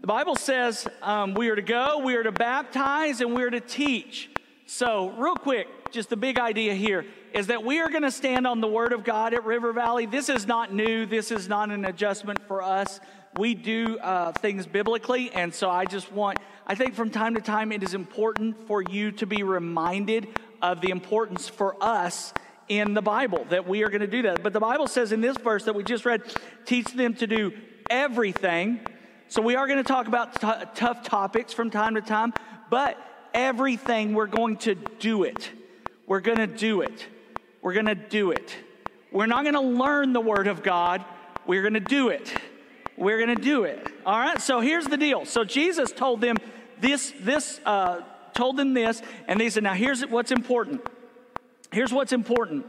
the 0.01 0.08
Bible 0.08 0.36
says 0.36 0.86
um, 1.01 1.34
we 1.34 1.48
are 1.48 1.55
to 1.55 1.62
go, 1.62 2.00
we 2.00 2.15
are 2.15 2.24
to 2.24 2.32
baptize, 2.34 3.22
and 3.22 3.34
we 3.34 3.41
are 3.44 3.50
to 3.50 3.62
teach. 3.62 4.29
So, 4.65 5.12
real 5.12 5.36
quick, 5.36 5.67
just 5.91 6.10
the 6.10 6.17
big 6.17 6.38
idea 6.38 6.74
here 6.74 7.05
is 7.34 7.48
that 7.48 7.63
we 7.63 7.79
are 7.79 7.89
going 7.89 8.03
to 8.03 8.12
stand 8.12 8.46
on 8.46 8.60
the 8.60 8.67
Word 8.67 8.91
of 8.91 9.05
God 9.05 9.34
at 9.34 9.46
River 9.46 9.72
Valley. 9.72 10.05
This 10.05 10.27
is 10.27 10.46
not 10.46 10.74
new, 10.74 11.05
this 11.05 11.32
is 11.32 11.48
not 11.48 11.72
an 11.72 11.86
adjustment 11.86 12.39
for 12.48 12.62
us. 12.62 13.00
We 13.38 13.55
do 13.55 13.98
uh, 14.00 14.34
things 14.34 14.67
biblically, 14.67 15.32
and 15.32 15.53
so 15.53 15.70
I 15.70 15.86
just 15.86 16.12
want, 16.12 16.39
I 16.67 16.75
think 16.75 16.96
from 16.96 17.12
time 17.12 17.36
to 17.36 17.41
time 17.41 17.72
it 17.72 17.82
is 17.82 17.94
important 17.94 18.67
for 18.67 18.82
you 18.82 19.12
to 19.13 19.25
be 19.25 19.44
reminded 19.44 20.27
of 20.62 20.82
the 20.82 20.89
importance 20.89 21.48
for 21.48 21.82
us 21.82 22.34
in 22.67 22.94
the 22.94 23.01
Bible 23.01 23.46
that 23.50 23.67
we 23.67 23.84
are 23.84 23.89
going 23.89 24.01
to 24.01 24.08
do 24.08 24.24
that. 24.24 24.44
But 24.44 24.51
the 24.51 24.60
Bible 24.60 24.88
says 24.88 25.13
in 25.13 25.22
this 25.22 25.38
verse 25.38 25.63
that 25.63 25.75
we 25.75 25.84
just 25.84 26.03
read, 26.03 26.24
teach 26.65 26.88
them 26.88 27.13
to 27.15 27.27
do 27.27 27.53
everything. 27.89 28.80
So 29.27 29.42
we 29.42 29.56
are 29.56 29.68
going 29.68 29.77
to 29.77 29.84
talk 29.84 30.08
about 30.08 30.39
t- 30.39 30.65
tough 30.75 31.04
topics 31.04 31.54
from 31.54 31.70
time 31.70 31.96
to 31.96 32.01
time, 32.01 32.34
but 32.70 32.98
everything 33.34 34.13
we're 34.13 34.27
going 34.27 34.58
to 34.58 34.75
do 34.75 35.24
it. 35.24 35.50
We're 36.08 36.22
going 36.22 36.38
to 36.38 36.48
do 36.48 36.82
it. 36.82 37.08
We're 37.62 37.74
going 37.74 37.88
to 37.88 37.96
do 37.96 38.32
it. 38.32 38.56
We're 39.12 39.25
not 39.25 39.44
going 39.44 39.56
to 39.56 39.62
learn 39.62 40.13
the 40.13 40.22
Word 40.22 40.48
of 40.48 40.62
God. 40.62 41.04
We're 41.48 41.62
going 41.62 41.74
to 41.74 41.80
do 41.80 42.10
it. 42.10 42.34
We're 42.98 43.18
going 43.18 43.36
to 43.36 43.42
do 43.42 43.63
it. 43.63 43.88
All 44.06 44.20
right. 44.20 44.39
So 44.39 44.60
here's 44.60 44.86
the 44.86 44.98
deal. 44.98 45.25
So 45.25 45.44
Jesus 45.44 45.92
told 45.92 46.22
them 46.22 46.38
this. 46.80 47.13
This 47.20 47.60
uh, 47.65 48.01
told 48.34 48.58
them 48.58 48.74
this, 48.74 49.01
and 49.27 49.39
they 49.39 49.50
said, 49.50 49.63
"Now 49.63 49.74
here's 49.74 50.06
what's 50.06 50.32
important. 50.32 50.82
Here's 51.72 51.92
what's 51.92 52.13
important. 52.13 52.65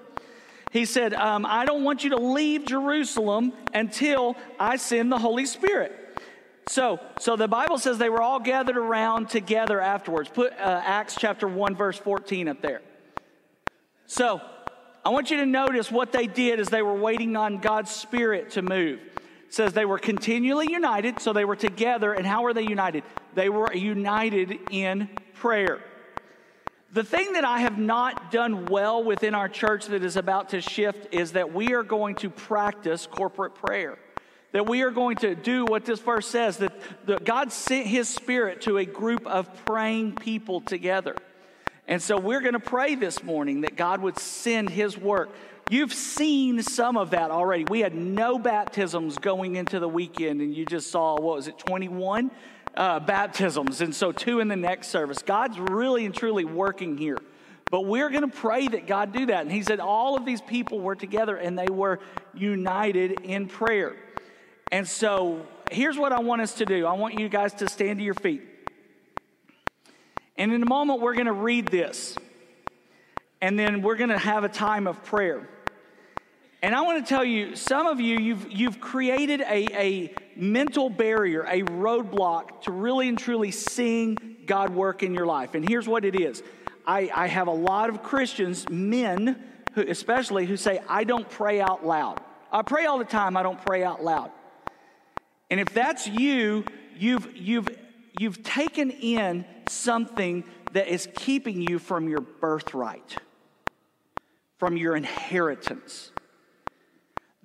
He 0.73 0.85
said, 0.85 1.15
um, 1.15 1.47
I 1.47 1.65
don't 1.65 1.85
want 1.85 2.05
you 2.05 2.11
to 2.11 2.17
leave 2.17 2.67
Jerusalem 2.67 3.53
until 3.73 4.37
I 4.59 4.77
send 4.77 5.13
the 5.13 5.19
Holy 5.19 5.47
Spirit. 5.47 5.93
So, 6.69 6.99
so 7.21 7.37
the 7.37 7.47
Bible 7.47 7.79
says 7.79 7.99
they 7.99 8.11
were 8.11 8.23
all 8.23 8.41
gathered 8.41 8.77
around 8.77 9.29
together 9.29 9.81
afterwards. 9.81 10.29
Put 10.29 10.53
uh, 10.53 10.83
Acts 10.85 11.17
chapter 11.17 11.47
1, 11.47 11.77
verse 11.77 11.97
14 11.97 12.49
up 12.49 12.61
there. 12.61 12.83
So, 14.07 14.41
I 15.05 15.11
want 15.11 15.31
you 15.31 15.37
to 15.37 15.47
notice 15.47 15.89
what 15.89 16.11
they 16.11 16.27
did 16.27 16.59
as 16.59 16.69
they 16.69 16.83
were 16.83 16.95
waiting 16.95 17.37
on 17.37 17.59
God's 17.59 17.93
Spirit 17.93 18.51
to 18.51 18.63
move. 18.63 18.99
It 19.47 19.55
says 19.55 19.73
they 19.73 19.85
were 19.85 20.01
continually 20.01 20.67
united, 20.69 21.21
so 21.21 21.33
they 21.33 21.45
were 21.45 21.55
together. 21.55 22.13
And 22.13 22.27
how 22.27 22.43
were 22.43 22.53
they 22.53 22.65
united? 22.65 23.05
They 23.35 23.49
were 23.49 23.73
united 23.73 24.59
in 24.73 25.09
prayer. 25.35 25.81
The 26.93 27.05
thing 27.05 27.33
that 27.33 27.45
I 27.45 27.59
have 27.59 27.79
not 27.79 28.31
done 28.31 28.67
well 28.67 29.03
within 29.03 29.35
our 29.35 29.49
church 29.49 29.87
that 29.87 30.05
is 30.05 30.17
about 30.17 30.51
to 30.51 30.61
shift 30.61 31.13
is 31.13 31.33
that 31.33 31.53
we 31.53 31.75
are 31.75 31.83
going 31.83 32.15
to 32.17 32.31
practice 32.31 33.07
corporate 33.07 33.55
prayer. 33.57 33.99
That 34.53 34.67
we 34.69 34.83
are 34.83 34.91
going 34.91 35.17
to 35.19 35.35
do 35.35 35.65
what 35.65 35.85
this 35.85 36.01
verse 36.01 36.27
says 36.27 36.59
that, 36.59 37.25
God 37.25 37.53
sent 37.53 37.87
his 37.87 38.09
spirit 38.09 38.63
to 38.63 38.79
a 38.79 38.85
group 38.85 39.27
of 39.27 39.53
praying 39.67 40.15
people 40.15 40.61
together. 40.61 41.17
And 41.89 42.01
so 42.01 42.19
we're 42.19 42.41
going 42.41 42.55
to 42.55 42.61
pray 42.61 42.95
this 42.95 43.23
morning 43.23 43.63
that 43.63 43.77
God 43.77 44.01
would 44.01 44.19
send 44.19 44.71
his 44.71 44.97
work. 44.97 45.31
You've 45.69 45.93
seen 45.93 46.63
some 46.63 46.97
of 46.97 47.11
that 47.11 47.31
already. 47.31 47.65
We 47.69 47.81
had 47.81 47.95
no 47.95 48.39
baptisms 48.39 49.19
going 49.19 49.57
into 49.57 49.81
the 49.81 49.89
weekend, 49.89 50.41
and 50.41 50.55
you 50.55 50.65
just 50.65 50.91
saw, 50.91 51.15
what 51.15 51.37
was 51.37 51.49
it, 51.49 51.59
21? 51.59 52.31
Uh, 52.77 53.01
baptisms, 53.01 53.81
and 53.81 53.95
so 53.95 54.13
two 54.13 54.41
in 54.41 54.49
the 54.49 54.57
next 54.57 54.89
service. 54.89 55.19
God's 55.23 55.59
really 55.59 56.05
and 56.05 56.15
truly 56.15 56.45
working 56.45 56.99
here. 56.99 57.19
But 57.71 57.83
we're 57.83 58.11
going 58.11 58.29
to 58.29 58.37
pray 58.37 58.69
that 58.69 58.87
God 58.87 59.13
do 59.13 59.27
that. 59.27 59.41
And 59.41 59.51
he 59.51 59.63
said 59.63 59.81
all 59.81 60.17
of 60.17 60.25
these 60.25 60.41
people 60.41 60.81
were 60.81 60.95
together 60.95 61.37
and 61.37 61.59
they 61.59 61.69
were 61.69 61.99
united 62.33 63.23
in 63.23 63.49
prayer. 63.49 63.97
And 64.71 64.87
so 64.87 65.47
here's 65.71 65.99
what 65.99 66.13
I 66.13 66.21
want 66.21 66.43
us 66.43 66.55
to 66.55 66.65
do 66.65 66.87
I 66.87 66.93
want 66.95 67.19
you 67.19 67.29
guys 67.29 67.55
to 67.55 67.69
stand 67.69 67.99
to 67.99 68.05
your 68.05 68.15
feet. 68.15 68.43
And 70.37 70.53
in 70.53 70.63
a 70.63 70.67
moment, 70.67 71.01
we're 71.01 71.15
going 71.15 71.27
to 71.27 71.33
read 71.33 71.67
this. 71.67 72.17
And 73.41 73.59
then 73.59 73.83
we're 73.83 73.97
going 73.97 74.11
to 74.11 74.19
have 74.19 74.45
a 74.45 74.49
time 74.49 74.87
of 74.87 75.03
prayer. 75.05 75.49
And 76.63 76.75
I 76.75 76.81
want 76.83 77.05
to 77.05 77.09
tell 77.09 77.25
you, 77.25 77.55
some 77.55 77.87
of 77.87 78.01
you, 78.01 78.19
you've, 78.19 78.51
you've 78.51 78.81
created 78.81 79.41
a, 79.43 79.67
a 79.75 80.15
mental 80.37 80.89
barrier, 80.89 81.43
a 81.43 81.63
roadblock 81.63 82.63
to 82.63 82.73
really 82.73 83.09
and 83.09 83.19
truly 83.19 83.51
seeing 83.51 84.37
God 84.47 84.71
work 84.71 85.03
in 85.03 85.13
your 85.13 85.27
life. 85.27 85.55
And 85.55 85.69
here's 85.69 85.87
what 85.87 86.05
it 86.05 86.19
is 86.19 86.43
I, 86.87 87.11
I 87.15 87.27
have 87.27 87.49
a 87.49 87.53
lot 87.53 87.91
of 87.91 88.03
Christians, 88.03 88.69
men 88.69 89.43
who, 89.75 89.83
especially, 89.83 90.47
who 90.47 90.57
say, 90.57 90.81
I 90.89 91.05
don't 91.05 91.29
pray 91.29 91.61
out 91.61 91.85
loud. 91.87 92.21
I 92.51 92.63
pray 92.63 92.87
all 92.87 92.99
the 92.99 93.05
time, 93.05 93.37
I 93.37 93.43
don't 93.43 93.63
pray 93.65 93.85
out 93.85 94.03
loud. 94.03 94.31
And 95.51 95.61
if 95.61 95.73
that's 95.75 96.07
you, 96.07 96.65
you've, 96.97 97.37
you've, 97.37 97.69
you've 98.19 98.43
taken 98.43 98.91
in 98.91 99.45
something 99.69 100.45
that 100.73 100.89
is 100.89 101.09
keeping 101.15 101.61
you 101.61 101.79
from 101.79 102.09
your 102.09 102.21
birthright, 102.21 103.17
from 104.59 104.77
your 104.77 104.97
inheritance. 104.97 106.13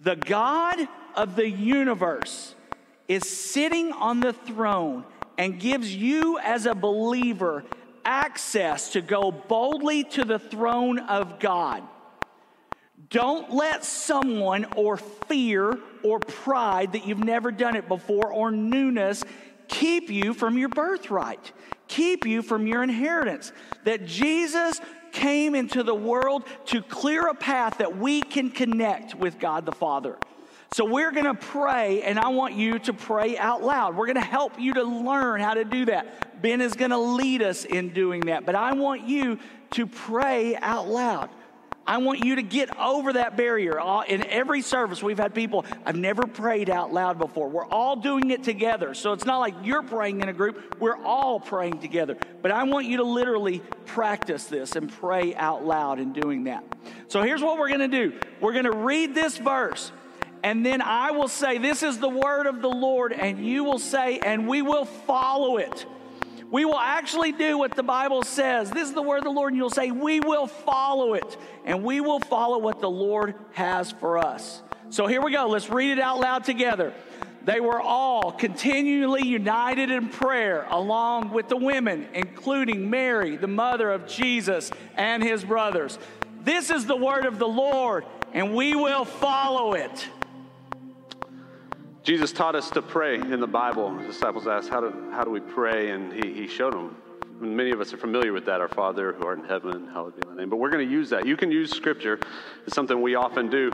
The 0.04 0.16
God 0.16 0.88
of 1.16 1.36
the 1.36 1.48
universe 1.48 2.56
is 3.08 3.28
sitting 3.30 3.92
on 3.92 4.20
the 4.20 4.34
throne 4.34 5.06
and 5.38 5.60
gives 5.60 5.96
you, 5.96 6.40
as 6.40 6.66
a 6.66 6.74
believer, 6.74 7.64
access 8.04 8.94
to 8.94 9.02
go 9.02 9.32
boldly 9.32 10.04
to 10.06 10.26
the 10.26 10.40
throne 10.40 10.98
of 10.98 11.40
God. 11.40 11.84
Don't 13.10 13.54
let 13.54 13.86
someone 13.86 14.66
or 14.76 14.98
fear 14.98 15.78
or 16.04 16.20
pride 16.20 16.94
that 16.94 17.06
you've 17.06 17.24
never 17.24 17.52
done 17.52 17.76
it 17.76 17.88
before 17.88 18.32
or 18.32 18.52
newness 18.52 19.24
keep 19.68 20.10
you 20.10 20.34
from 20.34 20.58
your 20.58 20.70
birthright, 20.70 21.52
keep 21.88 22.26
you 22.26 22.42
from 22.42 22.66
your 22.66 22.82
inheritance. 22.82 23.52
That 23.84 24.06
Jesus 24.06 24.82
came 25.12 25.56
into 25.56 25.84
the 25.84 25.96
world 25.96 26.44
to 26.68 26.82
clear 26.82 27.28
a 27.28 27.36
path 27.36 27.78
that 27.78 27.98
we 27.98 28.22
can 28.22 28.50
connect 28.50 29.16
with 29.16 29.40
God 29.40 29.66
the 29.66 29.72
Father. 29.72 30.18
So 30.74 30.86
we're 30.86 31.12
going 31.12 31.26
to 31.26 31.34
pray, 31.34 32.02
and 32.02 32.18
I 32.18 32.30
want 32.30 32.54
you 32.54 32.80
to 32.80 32.94
pray 32.94 33.38
out 33.38 33.62
loud. 33.62 33.98
We're 33.98 34.06
going 34.06 34.16
to 34.16 34.22
help 34.22 34.58
you 34.58 34.74
to 34.76 34.84
learn 34.84 35.42
how 35.42 35.54
to 35.54 35.66
do 35.66 35.86
that. 35.86 36.42
Ben 36.42 36.62
is 36.62 36.74
going 36.74 36.92
to 36.92 36.98
lead 36.98 37.42
us 37.42 37.66
in 37.66 37.90
doing 37.90 38.22
that, 38.22 38.46
but 38.46 38.56
I 38.56 38.74
want 38.74 39.02
you 39.02 39.38
to 39.72 39.86
pray 39.86 40.56
out 40.56 40.88
loud. 40.88 41.30
I 41.92 41.98
want 41.98 42.24
you 42.24 42.38
to 42.38 42.42
get 42.42 42.80
over 42.80 43.12
that 43.12 43.36
barrier. 43.36 43.78
In 44.08 44.24
every 44.28 44.62
service, 44.62 45.04
we've 45.04 45.18
had 45.18 45.36
people, 45.36 45.66
I've 45.86 45.98
never 45.98 46.26
prayed 46.26 46.70
out 46.70 46.94
loud 46.94 47.20
before. 47.20 47.50
We're 47.50 47.66
all 47.66 47.98
doing 47.98 48.32
it 48.32 48.44
together. 48.44 48.94
So 48.94 49.12
it's 49.12 49.26
not 49.26 49.40
like 49.40 49.56
you're 49.62 49.84
praying 49.84 50.22
in 50.22 50.30
a 50.30 50.34
group, 50.34 50.78
we're 50.80 50.96
all 50.96 51.38
praying 51.38 51.80
together. 51.80 52.16
But 52.42 52.52
I 52.52 52.64
want 52.64 52.86
you 52.86 52.96
to 52.96 53.04
literally 53.04 53.62
practice 53.88 54.46
this 54.46 54.78
and 54.78 54.90
pray 54.90 55.36
out 55.36 55.66
loud 55.66 56.00
in 56.00 56.14
doing 56.14 56.46
that. 56.46 56.64
So 57.10 57.24
here's 57.24 57.42
what 57.42 57.58
we're 57.58 57.68
going 57.68 57.92
to 57.92 58.10
do 58.10 58.18
we're 58.40 58.54
going 58.54 58.64
to 58.64 58.72
read 58.72 59.14
this 59.14 59.38
verse. 59.38 59.92
And 60.44 60.66
then 60.66 60.82
I 60.82 61.12
will 61.12 61.28
say, 61.28 61.58
This 61.58 61.84
is 61.84 61.98
the 61.98 62.08
word 62.08 62.48
of 62.48 62.62
the 62.62 62.70
Lord. 62.70 63.12
And 63.12 63.46
you 63.46 63.66
will 63.66 63.80
say, 63.80 64.18
and 64.20 64.48
we 64.48 64.62
will 64.62 64.86
follow 64.86 65.58
it. 65.58 65.86
We 66.52 66.66
will 66.66 66.78
actually 66.78 67.32
do 67.32 67.58
what 67.58 67.76
the 67.76 67.84
Bible 67.84 68.24
says. 68.24 68.70
This 68.70 68.90
is 68.90 68.94
the 68.94 69.02
word 69.02 69.20
of 69.20 69.24
the 69.24 69.32
Lord, 69.32 69.54
and 69.54 69.58
you'll 69.58 69.70
say, 69.70 69.90
We 69.90 70.20
will 70.20 70.48
follow 70.48 71.14
it, 71.14 71.38
and 71.64 71.82
we 71.82 72.02
will 72.02 72.20
follow 72.20 72.58
what 72.58 72.82
the 72.82 72.90
Lord 72.90 73.36
has 73.54 73.92
for 73.92 74.18
us. 74.18 74.62
So 74.90 75.08
here 75.08 75.22
we 75.22 75.32
go. 75.32 75.48
Let's 75.48 75.70
read 75.70 75.92
it 75.92 76.00
out 76.00 76.20
loud 76.20 76.44
together. 76.44 76.94
They 77.46 77.62
were 77.62 77.80
all 77.82 78.34
continually 78.34 79.26
united 79.26 79.90
in 79.90 80.10
prayer, 80.10 80.68
along 80.70 81.32
with 81.32 81.48
the 81.48 81.56
women, 81.56 82.08
including 82.14 82.90
Mary, 82.90 83.38
the 83.38 83.48
mother 83.48 83.90
of 83.90 84.06
Jesus, 84.06 84.70
and 84.96 85.24
his 85.24 85.46
brothers. 85.46 85.98
This 86.44 86.70
is 86.70 86.86
the 86.86 86.98
word 86.98 87.26
of 87.26 87.40
the 87.40 87.48
Lord, 87.48 88.06
and 88.34 88.54
we 88.54 88.76
will 88.76 89.06
follow 89.06 89.74
it. 89.74 90.08
Jesus 92.04 92.32
taught 92.32 92.56
us 92.56 92.72
to 92.72 92.82
pray 92.82 93.16
in 93.16 93.40
the 93.40 93.48
Bible. 93.48 93.96
The 93.96 94.08
disciples 94.08 94.48
asked, 94.48 94.70
How 94.70 94.82
do, 94.82 95.12
how 95.12 95.24
do 95.24 95.30
we 95.30 95.40
pray? 95.40 95.92
And 95.92 96.12
he, 96.12 96.34
he 96.34 96.48
showed 96.48 96.74
them. 96.74 96.96
Many 97.40 97.72
of 97.72 97.80
us 97.80 97.94
are 97.94 97.98
familiar 97.98 98.34
with 98.34 98.46
that, 98.46 98.60
our 98.60 98.68
Father 98.68 99.14
who 99.14 99.26
art 99.26 99.38
in 99.38 99.46
heaven, 99.46 99.88
hallowed 99.88 100.20
be 100.20 100.28
thy 100.28 100.36
name. 100.36 100.50
But 100.50 100.58
we're 100.58 100.72
going 100.72 100.88
to 100.88 100.92
use 100.92 101.12
that. 101.12 101.28
You 101.28 101.38
can 101.38 101.52
use 101.52 101.72
Scripture. 101.72 102.20
It's 102.66 102.76
something 102.76 103.02
we 103.02 103.16
often 103.16 103.50
do 103.50 103.72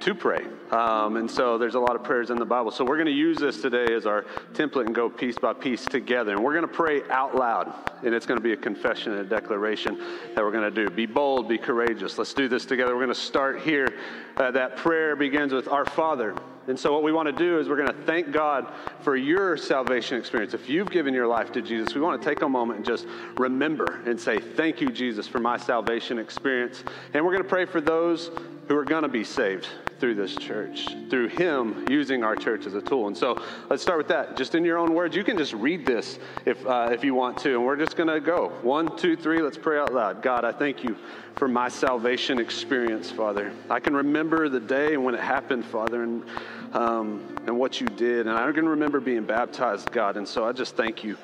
to 0.00 0.14
pray. 0.14 0.44
Um, 0.70 1.16
and 1.16 1.30
so 1.30 1.58
there's 1.58 1.74
a 1.74 1.80
lot 1.80 1.94
of 1.94 2.02
prayers 2.02 2.30
in 2.30 2.38
the 2.38 2.44
Bible. 2.44 2.70
So 2.70 2.84
we're 2.84 2.96
going 2.96 3.06
to 3.06 3.12
use 3.12 3.38
this 3.38 3.62
today 3.62 3.94
as 3.94 4.06
our 4.06 4.24
template 4.52 4.86
and 4.86 4.94
go 4.94 5.08
piece 5.08 5.38
by 5.38 5.52
piece 5.52 5.84
together. 5.84 6.32
And 6.32 6.42
we're 6.42 6.54
going 6.54 6.66
to 6.66 6.74
pray 6.74 7.02
out 7.10 7.36
loud. 7.36 7.72
And 8.02 8.14
it's 8.14 8.26
going 8.26 8.38
to 8.38 8.42
be 8.42 8.52
a 8.52 8.56
confession 8.56 9.12
and 9.12 9.20
a 9.20 9.24
declaration 9.24 9.98
that 10.34 10.44
we're 10.44 10.50
going 10.50 10.72
to 10.72 10.86
do. 10.86 10.90
Be 10.90 11.06
bold, 11.06 11.48
be 11.48 11.58
courageous. 11.58 12.18
Let's 12.18 12.34
do 12.34 12.48
this 12.48 12.64
together. 12.64 12.94
We're 12.94 13.04
going 13.04 13.14
to 13.14 13.20
start 13.20 13.60
here. 13.60 13.88
Uh, 14.36 14.50
that 14.50 14.76
prayer 14.76 15.16
begins 15.16 15.52
with 15.52 15.68
Our 15.68 15.84
Father. 15.84 16.34
And 16.68 16.78
so, 16.78 16.92
what 16.92 17.04
we 17.04 17.12
want 17.12 17.26
to 17.26 17.32
do 17.32 17.60
is 17.60 17.68
we're 17.68 17.76
going 17.76 17.88
to 17.88 18.02
thank 18.04 18.32
God 18.32 18.72
for 19.00 19.16
your 19.16 19.56
salvation 19.56 20.18
experience. 20.18 20.52
If 20.52 20.68
you've 20.68 20.90
given 20.90 21.14
your 21.14 21.28
life 21.28 21.52
to 21.52 21.62
Jesus, 21.62 21.94
we 21.94 22.00
want 22.00 22.20
to 22.20 22.28
take 22.28 22.42
a 22.42 22.48
moment 22.48 22.78
and 22.78 22.86
just 22.86 23.06
remember 23.36 24.00
and 24.04 24.18
say, 24.18 24.38
Thank 24.38 24.80
you, 24.80 24.90
Jesus, 24.90 25.28
for 25.28 25.38
my 25.38 25.56
salvation 25.56 26.18
experience. 26.18 26.82
And 27.14 27.24
we're 27.24 27.32
going 27.32 27.44
to 27.44 27.48
pray 27.48 27.66
for 27.66 27.80
those 27.80 28.30
who 28.68 28.76
are 28.76 28.84
going 28.84 29.02
to 29.02 29.08
be 29.08 29.24
saved 29.24 29.68
through 29.98 30.14
this 30.14 30.34
church, 30.36 30.88
through 31.08 31.28
Him 31.28 31.86
using 31.88 32.22
our 32.22 32.36
church 32.36 32.66
as 32.66 32.74
a 32.74 32.82
tool. 32.82 33.06
And 33.06 33.16
so 33.16 33.42
let's 33.70 33.82
start 33.82 33.98
with 33.98 34.08
that. 34.08 34.36
Just 34.36 34.54
in 34.54 34.64
your 34.64 34.76
own 34.78 34.92
words, 34.92 35.16
you 35.16 35.24
can 35.24 35.38
just 35.38 35.54
read 35.54 35.86
this 35.86 36.18
if, 36.44 36.64
uh, 36.66 36.90
if 36.92 37.02
you 37.02 37.14
want 37.14 37.38
to. 37.38 37.54
And 37.54 37.64
we're 37.64 37.76
just 37.76 37.96
going 37.96 38.08
to 38.08 38.20
go. 38.20 38.48
One, 38.62 38.96
two, 38.96 39.16
three, 39.16 39.40
let's 39.40 39.56
pray 39.56 39.78
out 39.78 39.94
loud. 39.94 40.22
God, 40.22 40.44
I 40.44 40.52
thank 40.52 40.84
you 40.84 40.96
for 41.36 41.48
my 41.48 41.68
salvation 41.68 42.38
experience, 42.38 43.10
Father. 43.10 43.52
I 43.70 43.80
can 43.80 43.94
remember 43.94 44.48
the 44.48 44.60
day 44.60 44.96
when 44.96 45.14
it 45.14 45.20
happened, 45.20 45.64
Father, 45.64 46.02
and, 46.02 46.24
um, 46.72 47.36
and 47.46 47.58
what 47.58 47.80
you 47.80 47.86
did. 47.86 48.26
And 48.26 48.36
I 48.36 48.50
can 48.52 48.68
remember 48.68 49.00
being 49.00 49.24
baptized, 49.24 49.90
God. 49.92 50.16
And 50.16 50.26
so 50.26 50.44
I 50.44 50.52
just 50.52 50.76
thank 50.76 51.04
you 51.04 51.16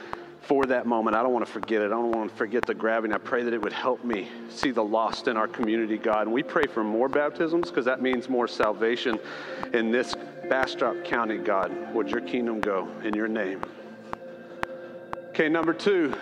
for 0.42 0.66
that 0.66 0.87
moment. 0.87 1.16
I 1.16 1.22
don't 1.22 1.33
want 1.33 1.46
to 1.46 1.52
forget 1.52 1.83
it. 1.83 1.87
I 1.87 1.90
don't 1.90 2.12
want 2.12 2.31
to 2.31 2.37
forget 2.37 2.66
the 2.66 2.74
grabbing. 2.74 3.12
I 3.12 3.18
pray 3.18 3.42
that 3.44 3.55
it 3.55 3.62
would 3.62 3.72
help 3.72 4.05
me 4.05 4.28
see 4.48 4.70
the 4.70 4.83
lost 4.83 5.28
in 5.28 5.37
our 5.37 5.48
community, 5.48 5.98
God. 5.98 6.22
And 6.22 6.33
we 6.33 6.42
pray 6.42 6.66
for 6.66 6.83
more 6.83 7.09
baptisms 7.09 7.68
because 7.68 7.85
that 7.85 8.02
means 8.02 8.28
more 8.28 8.48
salvation 8.48 9.18
in 9.72 9.90
this 9.90 10.16
Bastrop 10.48 11.05
County, 11.05 11.38
God. 11.38 11.94
Would 11.94 12.11
your 12.11 12.20
kingdom 12.20 12.61
go 12.61 12.88
in 13.05 13.14
your 13.14 13.28
name? 13.28 13.62
Okay, 15.28 15.48
number 15.48 15.72
two, 15.72 16.14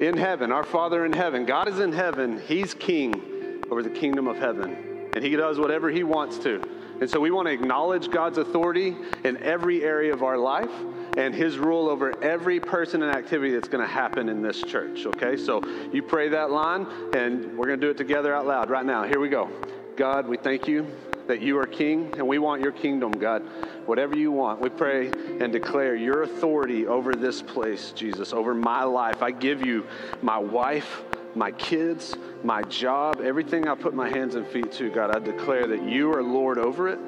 in 0.00 0.16
heaven, 0.16 0.52
our 0.52 0.64
Father 0.64 1.04
in 1.04 1.12
heaven. 1.12 1.46
God 1.46 1.68
is 1.68 1.80
in 1.80 1.92
heaven. 1.92 2.40
He's 2.46 2.74
king 2.74 3.62
over 3.70 3.82
the 3.82 3.90
kingdom 3.90 4.28
of 4.28 4.36
heaven, 4.36 5.08
and 5.14 5.24
he 5.24 5.34
does 5.34 5.58
whatever 5.58 5.90
he 5.90 6.04
wants 6.04 6.38
to. 6.38 6.62
And 7.00 7.10
so 7.10 7.18
we 7.18 7.30
want 7.30 7.48
to 7.48 7.52
acknowledge 7.52 8.10
God's 8.10 8.38
authority 8.38 8.94
in 9.24 9.36
every 9.38 9.82
area 9.82 10.12
of 10.12 10.22
our 10.22 10.38
life 10.38 10.70
and 11.16 11.34
his 11.34 11.58
rule 11.58 11.88
over 11.88 12.22
every 12.22 12.60
person 12.60 13.02
and 13.02 13.10
activity 13.10 13.52
that's 13.52 13.68
going 13.68 13.86
to 13.86 13.92
happen 13.92 14.28
in 14.28 14.42
this 14.42 14.62
church. 14.62 15.06
Okay, 15.06 15.36
so 15.36 15.62
you 15.92 16.02
pray 16.02 16.28
that 16.30 16.50
line, 16.50 16.86
and 17.14 17.56
we're 17.58 17.66
going 17.66 17.80
to 17.80 17.86
do 17.86 17.90
it 17.90 17.98
together 17.98 18.34
out 18.34 18.46
loud 18.46 18.70
right 18.70 18.84
now. 18.84 19.04
Here 19.04 19.20
we 19.20 19.28
go. 19.28 19.50
God, 19.96 20.26
we 20.26 20.36
thank 20.36 20.66
you 20.66 20.86
that 21.26 21.40
you 21.40 21.58
are 21.58 21.66
king 21.66 22.12
and 22.16 22.26
we 22.26 22.38
want 22.38 22.62
your 22.62 22.72
kingdom, 22.72 23.12
God. 23.12 23.42
Whatever 23.86 24.16
you 24.16 24.32
want, 24.32 24.60
we 24.60 24.68
pray 24.68 25.08
and 25.40 25.52
declare 25.52 25.94
your 25.94 26.22
authority 26.22 26.86
over 26.86 27.14
this 27.14 27.42
place, 27.42 27.92
Jesus, 27.92 28.32
over 28.32 28.54
my 28.54 28.84
life. 28.84 29.22
I 29.22 29.30
give 29.30 29.64
you 29.64 29.86
my 30.20 30.38
wife, 30.38 31.02
my 31.34 31.52
kids, 31.52 32.16
my 32.42 32.62
job, 32.62 33.20
everything 33.20 33.68
I 33.68 33.74
put 33.74 33.94
my 33.94 34.08
hands 34.08 34.34
and 34.34 34.46
feet 34.46 34.72
to, 34.72 34.90
God. 34.90 35.14
I 35.14 35.18
declare 35.18 35.66
that 35.68 35.82
you 35.84 36.12
are 36.12 36.22
Lord 36.22 36.58
over 36.58 36.88
it 36.88 36.98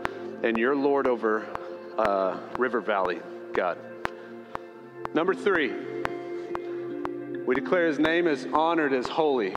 and 0.43 0.57
you're 0.57 0.77
Lord 0.77 1.07
over 1.07 1.47
uh, 1.99 2.39
River 2.59 2.81
Valley, 2.81 3.21
God. 3.53 3.79
Number 5.15 5.33
three, 5.33 5.73
we 7.47 7.55
declare 7.55 7.87
his 7.87 8.01
name 8.01 8.27
is 8.27 8.49
honored 8.53 8.93
as 8.93 9.07
holy. 9.07 9.55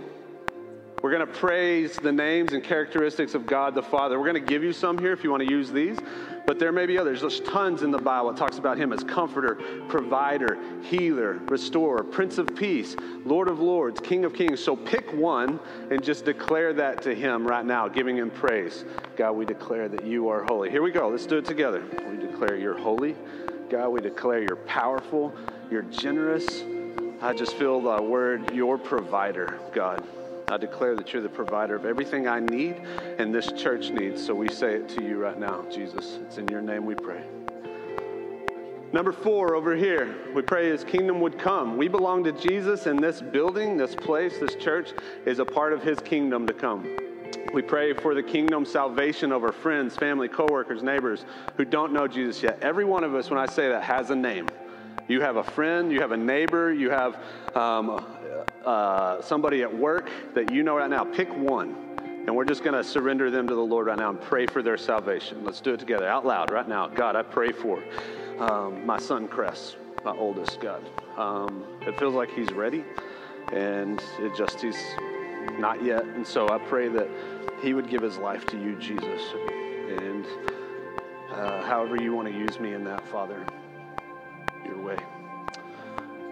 We're 1.02 1.12
going 1.12 1.26
to 1.26 1.34
praise 1.34 1.96
the 1.96 2.12
names 2.12 2.54
and 2.54 2.64
characteristics 2.64 3.34
of 3.34 3.48
God 3.48 3.74
the 3.74 3.82
Father. 3.82 4.20
We're 4.20 4.32
going 4.32 4.46
to 4.46 4.50
give 4.50 4.64
you 4.64 4.72
some 4.72 5.00
here 5.00 5.14
if 5.14 5.24
you 5.24 5.32
want 5.32 5.42
to 5.42 5.50
use 5.50 5.72
these, 5.72 5.98
but 6.46 6.60
there 6.60 6.72
may 6.72 6.86
be 6.86 7.00
others. 7.00 7.22
There's 7.22 7.40
tons 7.40 7.82
in 7.82 7.90
the 7.90 7.98
Bible. 7.98 8.30
It 8.30 8.38
talks 8.38 8.60
about 8.60 8.78
Him 8.78 8.94
as 8.94 9.04
comforter, 9.04 9.56
provider, 9.88 10.60
healer, 10.84 11.40
restorer, 11.48 12.04
Prince 12.04 12.38
of 12.38 12.56
Peace, 12.56 12.96
Lord 13.26 13.48
of 13.48 13.60
Lords, 13.60 14.00
King 14.00 14.26
of 14.26 14.36
Kings. 14.36 14.64
So 14.64 14.76
pick 14.76 15.12
one 15.12 15.60
and 15.90 16.04
just 16.04 16.24
declare 16.24 16.72
that 16.74 17.02
to 17.02 17.16
Him 17.16 17.48
right 17.48 17.66
now, 17.66 17.88
giving 17.88 18.16
Him 18.16 18.30
praise. 18.30 18.86
God, 19.16 19.32
we 19.32 19.46
declare 19.46 19.90
that 19.90 20.06
you 20.06 20.30
are 20.30 20.44
holy. 20.44 20.70
Here 20.70 20.84
we 20.84 20.92
go. 20.92 21.10
Let's 21.10 21.26
do 21.26 21.38
it 21.40 21.46
together. 21.46 21.84
We 22.12 22.18
declare 22.18 22.58
you're 22.58 22.78
holy. 22.78 23.16
God, 23.70 23.90
we 23.90 24.02
declare 24.02 24.42
you're 24.42 24.56
powerful, 24.56 25.34
you're 25.70 25.82
generous. 25.84 26.64
I 27.22 27.34
just 27.34 27.56
feel 27.56 27.82
the 27.82 28.02
word, 28.02 28.54
your 28.54 28.78
provider, 28.78 29.60
God. 29.74 30.04
I 30.50 30.56
declare 30.56 30.96
that 30.96 31.12
you're 31.12 31.22
the 31.22 31.28
provider 31.28 31.76
of 31.76 31.86
everything 31.86 32.28
I 32.28 32.40
need 32.40 32.76
and 33.18 33.34
this 33.34 33.52
church 33.52 33.90
needs. 33.90 34.26
So 34.26 34.34
we 34.34 34.48
say 34.48 34.76
it 34.76 34.88
to 34.90 35.04
you 35.04 35.18
right 35.18 35.38
now, 35.38 35.66
Jesus. 35.70 36.20
It's 36.22 36.38
in 36.38 36.48
your 36.48 36.62
name 36.62 36.86
we 36.86 36.96
pray. 36.96 37.24
Number 38.94 39.12
four, 39.12 39.56
over 39.56 39.76
here, 39.76 40.16
we 40.34 40.42
pray 40.42 40.70
his 40.70 40.86
kingdom 40.86 41.20
would 41.20 41.38
come. 41.38 41.76
We 41.76 41.90
belong 41.90 42.24
to 42.24 42.32
Jesus, 42.32 42.86
and 42.86 43.04
this 43.04 43.22
building, 43.22 43.76
this 43.76 43.94
place, 43.94 44.38
this 44.40 44.56
church 44.56 44.94
is 45.26 45.40
a 45.40 45.46
part 45.46 45.74
of 45.74 45.84
his 45.84 46.00
kingdom 46.00 46.48
to 46.48 46.54
come. 46.54 46.88
We 47.58 47.64
pray 47.64 47.94
for 47.94 48.14
the 48.14 48.22
kingdom 48.22 48.66
salvation 48.66 49.32
of 49.32 49.44
our 49.44 49.52
friends, 49.52 49.98
family, 49.98 50.28
coworkers, 50.28 50.84
neighbors 50.84 51.26
who 51.56 51.66
don't 51.66 51.92
know 51.92 52.08
Jesus 52.08 52.44
yet. 52.44 52.60
Every 52.62 52.86
one 52.86 53.04
of 53.04 53.16
us, 53.16 53.32
when 53.32 53.40
I 53.40 53.48
say 53.48 53.70
that, 53.70 53.82
has 53.82 54.12
a 54.12 54.16
name. 54.16 54.52
You 55.08 55.22
have 55.22 55.38
a 55.38 55.44
friend, 55.44 55.92
you 55.92 56.00
have 56.02 56.12
a 56.12 56.18
neighbor, 56.18 56.72
you 56.72 56.92
have 56.92 57.20
um, 57.56 58.06
uh, 58.64 59.24
somebody 59.24 59.64
at 59.64 59.76
work 59.76 60.12
that 60.36 60.52
you 60.52 60.62
know 60.62 60.78
right 60.78 60.88
now, 60.88 61.04
pick 61.04 61.36
one. 61.36 62.24
And 62.28 62.36
we're 62.36 62.46
just 62.46 62.64
going 62.64 62.76
to 62.76 62.84
surrender 62.84 63.32
them 63.32 63.48
to 63.48 63.56
the 63.56 63.60
Lord 63.60 63.88
right 63.88 63.98
now 63.98 64.12
and 64.12 64.22
pray 64.22 64.46
for 64.46 64.62
their 64.62 64.78
salvation. 64.78 65.44
Let's 65.44 65.60
do 65.60 65.74
it 65.74 65.80
together 65.80 66.08
out 66.08 66.28
loud 66.28 66.52
right 66.52 66.70
now. 66.70 66.86
God, 66.88 67.16
I 67.16 67.24
pray 67.24 67.52
for 67.52 67.84
um, 68.38 68.86
my 68.86 69.00
son, 69.00 69.28
Cress, 69.28 69.76
my 70.06 70.16
oldest, 70.16 70.62
God. 70.62 70.88
Um, 71.18 71.66
it 71.82 71.98
feels 71.98 72.14
like 72.14 72.30
he's 72.30 72.52
ready, 72.52 72.86
and 73.52 74.00
it 74.20 74.36
just, 74.36 74.62
he's 74.62 74.78
not 75.60 75.84
yet. 75.84 76.04
And 76.04 76.26
so 76.26 76.50
I 76.50 76.58
pray 76.58 76.88
that 76.90 77.10
he 77.62 77.74
would 77.74 77.90
give 77.90 78.02
his 78.02 78.18
life 78.18 78.46
to 78.48 78.58
you, 78.58 78.76
Jesus. 78.76 79.22
And 79.90 80.26
uh, 81.32 81.64
however 81.64 82.02
you 82.02 82.14
want 82.14 82.28
to 82.28 82.34
use 82.34 82.60
me 82.60 82.74
in 82.74 82.84
that, 82.86 83.08
Father, 83.08 83.46
your 84.66 84.82
way. 84.82 84.98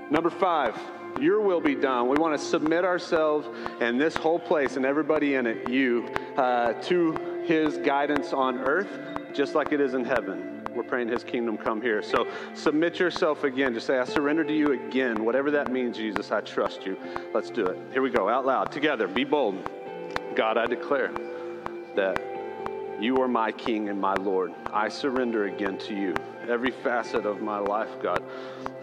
Number 0.09 0.29
five 0.29 0.79
your 1.19 1.39
will 1.39 1.61
be 1.61 1.75
done. 1.75 2.09
We 2.09 2.17
want 2.17 2.37
to 2.37 2.45
submit 2.45 2.83
ourselves 2.83 3.47
and 3.79 3.99
this 3.99 4.15
whole 4.15 4.39
place 4.39 4.75
and 4.75 4.85
everybody 4.85 5.35
in 5.35 5.47
it, 5.47 5.69
you, 5.69 6.07
uh, 6.35 6.73
to 6.73 7.43
his 7.45 7.77
guidance 7.77 8.33
on 8.33 8.59
earth, 8.59 8.99
just 9.33 9.55
like 9.55 9.71
it 9.71 9.79
is 9.79 9.93
in 9.93 10.03
heaven. 10.03 10.54
We're 10.75 10.83
praying 10.83 11.07
his 11.07 11.23
kingdom 11.23 11.57
come 11.57 11.81
here. 11.81 12.03
So 12.03 12.27
submit 12.53 12.99
yourself 12.99 13.43
again. 13.43 13.73
Just 13.73 13.87
say, 13.87 13.97
I 13.97 14.05
surrender 14.05 14.43
to 14.43 14.53
you 14.53 14.73
again. 14.73 15.23
Whatever 15.23 15.51
that 15.51 15.71
means, 15.71 15.97
Jesus, 15.97 16.31
I 16.31 16.41
trust 16.41 16.85
you. 16.85 16.97
Let's 17.33 17.49
do 17.49 17.65
it. 17.65 17.77
Here 17.93 18.01
we 18.01 18.09
go, 18.09 18.27
out 18.27 18.45
loud, 18.45 18.71
together. 18.71 19.07
Be 19.07 19.23
bold. 19.23 19.57
God, 20.35 20.57
I 20.57 20.65
declare 20.65 21.11
that 21.95 22.21
you 22.99 23.21
are 23.21 23.27
my 23.27 23.51
King 23.51 23.89
and 23.89 23.99
my 23.99 24.13
Lord. 24.15 24.53
I 24.71 24.89
surrender 24.89 25.45
again 25.45 25.77
to 25.79 25.95
you. 25.95 26.13
Every 26.49 26.71
facet 26.71 27.25
of 27.25 27.41
my 27.41 27.59
life, 27.59 27.89
God, 28.01 28.23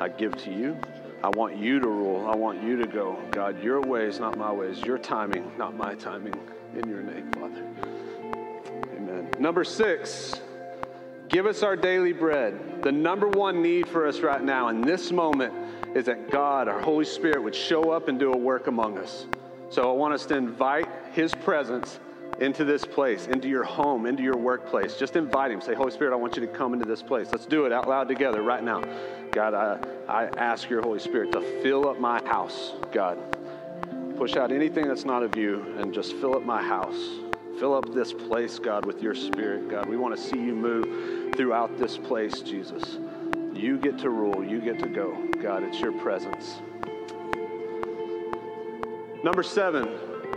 I 0.00 0.08
give 0.08 0.36
to 0.44 0.50
you. 0.50 0.78
I 1.22 1.28
want 1.28 1.56
you 1.56 1.78
to 1.78 1.88
rule. 1.88 2.28
I 2.28 2.34
want 2.34 2.62
you 2.62 2.76
to 2.78 2.86
go. 2.86 3.16
God, 3.30 3.62
your 3.62 3.80
ways, 3.80 4.18
not 4.18 4.36
my 4.36 4.50
ways. 4.50 4.82
Your 4.82 4.98
timing, 4.98 5.50
not 5.56 5.76
my 5.76 5.94
timing. 5.94 6.34
In 6.76 6.88
your 6.88 7.02
name, 7.02 7.30
Father. 7.32 7.64
Amen. 8.96 9.28
Number 9.38 9.62
six, 9.62 10.40
give 11.32 11.46
us 11.46 11.62
our 11.62 11.76
daily 11.76 12.12
bread. 12.12 12.82
The 12.82 12.92
number 12.92 13.26
one 13.26 13.62
need 13.62 13.88
for 13.88 14.06
us 14.06 14.20
right 14.20 14.42
now 14.44 14.68
in 14.68 14.82
this 14.82 15.10
moment 15.10 15.54
is 15.96 16.04
that 16.04 16.30
God, 16.30 16.68
our 16.68 16.78
Holy 16.78 17.06
Spirit, 17.06 17.42
would 17.42 17.54
show 17.54 17.90
up 17.90 18.08
and 18.08 18.18
do 18.18 18.34
a 18.34 18.36
work 18.36 18.66
among 18.66 18.98
us. 18.98 19.26
So 19.70 19.90
I 19.90 19.96
want 19.96 20.12
us 20.12 20.26
to 20.26 20.36
invite 20.36 20.88
His 21.12 21.34
presence 21.34 21.98
into 22.38 22.66
this 22.66 22.84
place, 22.84 23.28
into 23.28 23.48
your 23.48 23.64
home, 23.64 24.04
into 24.04 24.22
your 24.22 24.36
workplace. 24.36 24.96
Just 24.98 25.16
invite 25.16 25.50
Him. 25.50 25.62
Say, 25.62 25.74
Holy 25.74 25.90
Spirit, 25.90 26.12
I 26.12 26.16
want 26.16 26.36
you 26.36 26.42
to 26.42 26.52
come 26.52 26.74
into 26.74 26.84
this 26.84 27.02
place. 27.02 27.28
Let's 27.32 27.46
do 27.46 27.64
it 27.64 27.72
out 27.72 27.88
loud 27.88 28.08
together 28.08 28.42
right 28.42 28.62
now. 28.62 28.82
God, 29.32 29.54
I, 29.54 29.78
I 30.08 30.24
ask 30.36 30.68
your 30.68 30.82
Holy 30.82 31.00
Spirit 31.00 31.32
to 31.32 31.40
fill 31.62 31.88
up 31.88 31.98
my 31.98 32.22
house, 32.26 32.72
God. 32.92 33.18
Push 34.18 34.36
out 34.36 34.52
anything 34.52 34.86
that's 34.86 35.06
not 35.06 35.22
of 35.22 35.34
you 35.34 35.74
and 35.78 35.94
just 35.94 36.12
fill 36.16 36.36
up 36.36 36.44
my 36.44 36.62
house. 36.62 37.22
Fill 37.58 37.74
up 37.74 37.94
this 37.94 38.12
place, 38.12 38.58
God, 38.58 38.84
with 38.84 39.02
your 39.02 39.14
spirit, 39.14 39.70
God. 39.70 39.88
We 39.88 39.96
want 39.96 40.16
to 40.16 40.22
see 40.22 40.36
you 40.36 40.54
move 40.54 41.21
throughout 41.36 41.78
this 41.78 41.98
place, 41.98 42.40
Jesus. 42.40 42.98
You 43.54 43.78
get 43.78 43.98
to 43.98 44.10
rule, 44.10 44.44
you 44.44 44.60
get 44.60 44.78
to 44.80 44.88
go. 44.88 45.16
God, 45.40 45.62
it's 45.62 45.80
your 45.80 45.92
presence. 45.92 46.60
Number 49.22 49.42
seven, 49.42 49.88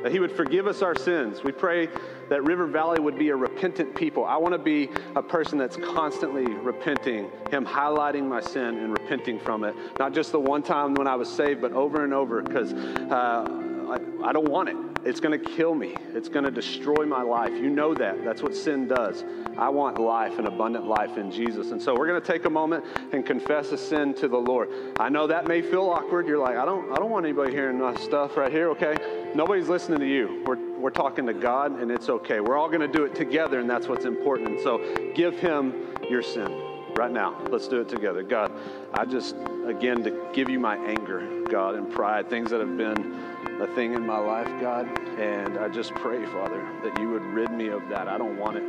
that 0.04 0.12
He 0.12 0.20
would 0.20 0.32
forgive 0.32 0.68
us 0.68 0.82
our 0.82 0.96
sins. 0.96 1.44
We 1.44 1.52
pray 1.52 1.90
that 2.30 2.44
River 2.44 2.68
Valley 2.68 3.00
would 3.00 3.18
be 3.18 3.30
a 3.30 3.36
repentant 3.36 3.96
people. 3.96 4.26
I 4.26 4.38
want 4.38 4.54
to 4.54 4.60
be 4.60 4.90
a 5.16 5.24
person 5.24 5.58
that's 5.58 5.78
constantly 5.78 6.46
repenting, 6.46 7.32
Him 7.50 7.66
highlighting 7.66 8.28
my 8.28 8.42
sin 8.42 8.78
and 8.78 8.92
repenting 8.92 9.40
from 9.40 9.64
it. 9.64 9.76
Not 10.00 10.14
just 10.14 10.32
the 10.32 10.40
one 10.40 10.62
time 10.62 10.94
when 10.94 11.08
I 11.08 11.16
was 11.16 11.30
saved, 11.30 11.62
but 11.62 11.72
over 11.72 12.04
and 12.04 12.14
over 12.14 12.42
because 12.42 12.74
uh, 12.74 13.46
I, 13.90 14.30
I 14.30 14.34
don't 14.34 14.50
want 14.50 14.70
it. 14.70 14.95
It's 15.06 15.20
going 15.20 15.40
to 15.40 15.50
kill 15.56 15.76
me. 15.76 15.96
It's 16.16 16.30
going 16.30 16.46
to 16.46 16.52
destroy 16.52 17.06
my 17.06 17.22
life. 17.22 17.52
You 17.52 17.70
know 17.70 17.94
that. 17.94 18.26
That's 18.26 18.42
what 18.42 18.56
sin 18.56 18.88
does. 18.88 19.24
I 19.56 19.70
want 19.70 20.00
life, 20.00 20.40
an 20.40 20.48
abundant 20.48 20.88
life 20.88 21.18
in 21.18 21.32
Jesus. 21.32 21.72
And 21.72 21.80
so 21.80 21.96
we're 21.96 22.08
going 22.08 22.20
to 22.20 22.26
take 22.26 22.46
a 22.46 22.50
moment 22.50 22.84
and 23.14 23.24
confess 23.24 23.72
a 23.72 23.78
sin 23.78 24.16
to 24.16 24.28
the 24.28 24.38
Lord. 24.38 24.70
I 25.00 25.10
know 25.10 25.28
that 25.28 25.48
may 25.48 25.62
feel 25.62 25.90
awkward. 25.90 26.28
You're 26.28 26.40
like, 26.40 26.58
I 26.58 26.66
don't, 26.66 26.92
I 26.92 26.96
don't 26.96 27.12
want 27.12 27.24
anybody 27.26 27.52
hearing 27.52 27.80
my 27.80 27.96
stuff 27.98 28.36
right 28.36 28.52
here. 28.52 28.70
Okay, 28.72 28.96
nobody's 29.36 29.70
listening 29.70 30.00
to 30.00 30.08
you. 30.08 30.44
We're, 30.48 30.80
we're 30.80 30.90
talking 30.90 31.28
to 31.28 31.34
God, 31.34 31.80
and 31.80 31.92
it's 31.92 32.10
okay. 32.10 32.40
We're 32.40 32.58
all 32.58 32.68
going 32.68 32.82
to 32.82 32.88
do 32.88 33.06
it 33.06 33.14
together, 33.14 33.60
and 33.60 33.70
that's 33.70 33.88
what's 33.88 34.06
important. 34.06 34.50
And 34.50 34.60
so 34.60 35.14
give 35.14 35.40
Him 35.40 35.96
your 36.10 36.24
sin 36.24 36.65
right 36.98 37.12
now. 37.12 37.38
Let's 37.50 37.68
do 37.68 37.82
it 37.82 37.90
together. 37.90 38.24
God, 38.24 38.52
I 38.94 39.06
just, 39.06 39.36
again, 39.66 40.04
to 40.04 40.30
give 40.34 40.50
you 40.50 40.60
my 40.60 40.78
anger, 40.78 41.44
God, 41.50 41.76
and 41.76 41.92
pride, 41.92 42.30
things 42.30 42.50
that 42.52 42.60
have 42.62 42.78
been 42.78 43.14
a 43.62 43.68
thing 43.76 43.94
in 43.94 44.06
my 44.06 44.18
life, 44.18 44.48
God. 44.62 44.88
And 45.20 45.58
I 45.58 45.68
just 45.68 45.94
pray, 45.96 46.26
Father, 46.26 46.66
that 46.84 47.00
you 47.00 47.10
would 47.10 47.24
rid 47.24 47.52
me 47.52 47.68
of 47.68 47.88
that. 47.90 48.08
I 48.08 48.18
don't 48.18 48.38
want 48.38 48.58
it. 48.58 48.64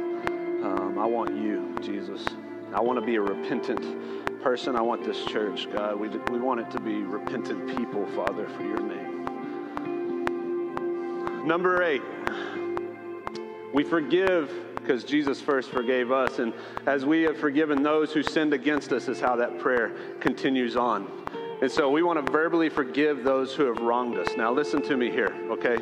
Um, 0.65 0.99
I 0.99 1.07
want 1.07 1.37
you, 1.37 1.75
Jesus. 1.81 2.25
I 2.75 2.81
want 2.81 2.99
to 2.99 3.07
be 3.07 3.15
a 3.17 3.21
repentant 3.21 4.43
person. 4.43 4.75
I 4.75 4.81
want 4.81 5.05
this 5.05 5.25
church, 5.27 5.69
God. 5.73 5.99
We, 5.99 6.09
we 6.09 6.39
want 6.39 6.61
it 6.61 6.71
to 6.73 6.81
be 6.81 7.03
repentant 7.03 7.77
people, 7.77 8.07
Father, 8.07 8.49
for 8.49 8.63
your 8.63 8.81
name. 8.81 9.25
Number 11.47 11.85
eight, 11.85 12.03
we 13.73 13.85
forgive 13.85 14.53
because 14.87 15.05
Jesus 15.05 15.41
first 15.41 15.71
forgave 15.71 16.13
us. 16.13 16.39
And 16.39 16.53
as 16.87 17.05
we 17.05 17.23
have 17.23 17.37
forgiven 17.37 17.83
those 17.83 18.13
who 18.13 18.23
sinned 18.23 18.53
against 18.53 18.93
us, 18.93 19.09
is 19.09 19.21
how 19.21 19.37
that 19.37 19.59
prayer 19.59 19.93
continues 20.21 20.77
on. 20.77 21.11
And 21.61 21.71
so 21.71 21.91
we 21.91 22.03
want 22.03 22.25
to 22.25 22.33
verbally 22.33 22.69
forgive 22.69 23.25
those 23.25 23.55
who 23.55 23.65
have 23.65 23.79
wronged 23.79 24.19
us. 24.19 24.29
Now, 24.37 24.53
listen 24.53 24.83
to 24.83 24.97
me 24.97 25.11
here, 25.11 25.35
okay? 25.51 25.79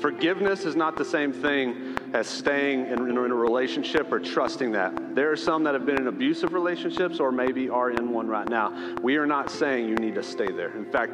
Forgiveness 0.00 0.64
is 0.64 0.76
not 0.76 0.96
the 0.96 1.04
same 1.04 1.32
thing 1.32 1.96
as 2.14 2.28
staying 2.28 2.86
in, 2.86 3.10
in, 3.10 3.16
a 3.16 3.20
relationship 3.22 4.12
or 4.12 4.20
trusting 4.20 4.70
that. 4.72 5.14
There 5.14 5.30
are 5.32 5.36
some 5.36 5.64
that 5.64 5.74
have 5.74 5.84
been 5.84 5.98
in 5.98 6.06
abusive 6.06 6.52
relationships 6.52 7.18
or 7.18 7.32
maybe 7.32 7.68
are 7.68 7.90
in 7.90 8.12
one 8.12 8.28
right 8.28 8.48
now. 8.48 8.96
We 9.02 9.16
are 9.16 9.26
not 9.26 9.50
saying 9.50 9.88
you 9.88 9.96
need 9.96 10.14
to 10.14 10.22
stay 10.22 10.50
there. 10.50 10.76
In 10.76 10.84
fact, 10.84 11.12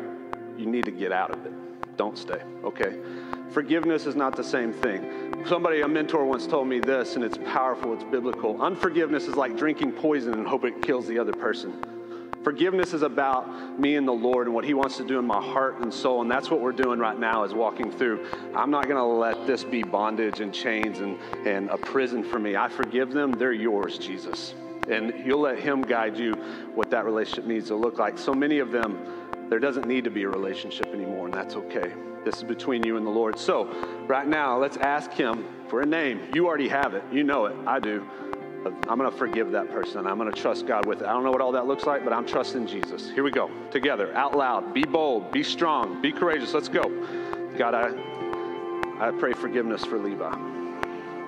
you 0.59 0.67
need 0.67 0.85
to 0.85 0.91
get 0.91 1.11
out 1.11 1.31
of 1.31 1.45
it. 1.47 1.53
Don't 1.97 2.19
stay, 2.19 2.43
okay? 2.65 2.99
Forgiveness 3.53 4.07
is 4.07 4.17
not 4.17 4.35
the 4.35 4.45
same 4.45 4.73
thing. 4.73 5.45
Somebody, 5.47 5.83
a 5.83 5.89
mentor 5.89 6.25
once 6.25 6.47
told 6.47 6.69
me 6.69 6.81
this, 6.81 7.17
and 7.17 7.25
it's 7.25 7.37
powerful, 7.37 7.93
it's 7.93 8.05
biblical. 8.05 8.63
Unforgiveness 8.63 9.29
is 9.29 9.35
like 9.35 9.59
drinking 9.59 9.93
poison 9.93 10.33
and 10.35 10.47
hope 10.47 10.65
it 10.65 10.81
kills 10.81 11.07
the 11.07 11.19
other 11.19 11.35
person. 11.35 11.75
Forgiveness 12.43 12.95
is 12.95 13.03
about 13.03 13.79
me 13.79 13.97
and 13.97 14.09
the 14.09 14.13
Lord 14.13 14.47
and 14.47 14.55
what 14.55 14.65
He 14.65 14.73
wants 14.73 14.97
to 14.97 15.05
do 15.05 15.19
in 15.19 15.27
my 15.27 15.41
heart 15.41 15.81
and 15.81 15.93
soul. 15.93 16.23
And 16.23 16.31
that's 16.31 16.51
what 16.51 16.61
we're 16.61 16.73
doing 16.73 16.99
right 16.99 17.19
now 17.19 17.45
is 17.45 17.53
walking 17.53 17.93
through. 17.93 18.27
I'm 18.55 18.71
not 18.71 18.85
going 18.85 18.97
to 18.97 19.05
let 19.05 19.47
this 19.47 19.65
be 19.65 19.83
bondage 19.83 20.41
and 20.41 20.53
chains 20.53 21.01
and, 21.01 21.19
and 21.47 21.69
a 21.69 21.77
prison 21.77 22.25
for 22.25 22.39
me. 22.39 22.57
I 22.57 22.69
forgive 22.69 23.13
them. 23.13 23.33
They're 23.33 23.53
yours, 23.53 23.99
Jesus. 23.99 24.55
And 24.89 25.27
you'll 25.27 25.41
let 25.41 25.59
Him 25.59 25.83
guide 25.83 26.17
you 26.17 26.33
what 26.75 26.91
that 26.91 27.05
relationship 27.05 27.45
needs 27.45 27.69
to 27.69 27.77
look 27.77 27.99
like. 27.99 28.19
So 28.19 28.33
many 28.33 28.61
of 28.61 28.73
them, 28.73 28.99
there 29.51 29.61
doesn't 29.61 29.87
need 29.87 30.05
to 30.05 30.11
be 30.11 30.23
a 30.23 30.29
relationship 30.29 30.87
anymore, 30.87 31.27
and 31.27 31.35
that's 31.35 31.55
okay. 31.55 31.93
This 32.25 32.37
is 32.37 32.45
between 32.45 32.85
you 32.85 32.97
and 32.97 33.07
the 33.07 33.11
Lord. 33.11 33.39
So, 33.39 33.65
right 34.07 34.27
now, 34.27 34.59
let's 34.59 34.77
ask 34.77 35.11
Him 35.13 35.45
for 35.69 35.81
a 35.83 35.87
name. 35.87 36.21
You 36.35 36.47
already 36.47 36.69
have 36.69 36.95
it, 36.95 37.03
you 37.13 37.25
know 37.25 37.47
it. 37.47 37.57
I 37.67 37.81
do. 37.81 38.07
I'm 38.65 38.99
going 38.99 39.11
to 39.11 39.17
forgive 39.17 39.51
that 39.53 39.71
person. 39.71 40.07
I'm 40.07 40.19
going 40.19 40.33
to 40.33 40.41
trust 40.41 40.67
God 40.67 40.87
with 40.87 41.01
it. 41.01 41.07
I 41.07 41.13
don't 41.13 41.25
know 41.25 41.33
what 41.33 41.41
all 41.41 41.53
that 41.53 41.67
looks 41.67 41.85
like, 41.85 42.05
but 42.05 42.13
I'm 42.13 42.25
trusting 42.25 42.69
Jesus. 42.69 43.11
Here 43.11 43.25
we 43.25 43.33
go. 43.33 43.51
Together, 43.73 44.15
out 44.15 44.37
loud. 44.37 44.73
Be 44.73 44.85
bold, 44.85 45.33
be 45.33 45.43
strong, 45.43 46.01
be 46.01 46.13
courageous. 46.13 46.55
Let's 46.55 46.69
go. 46.69 46.83
God, 47.59 47.75
I, 47.75 47.89
I 49.01 49.11
pray 49.11 49.33
forgiveness 49.33 49.85
for 49.85 49.99
Levi. 49.99 50.31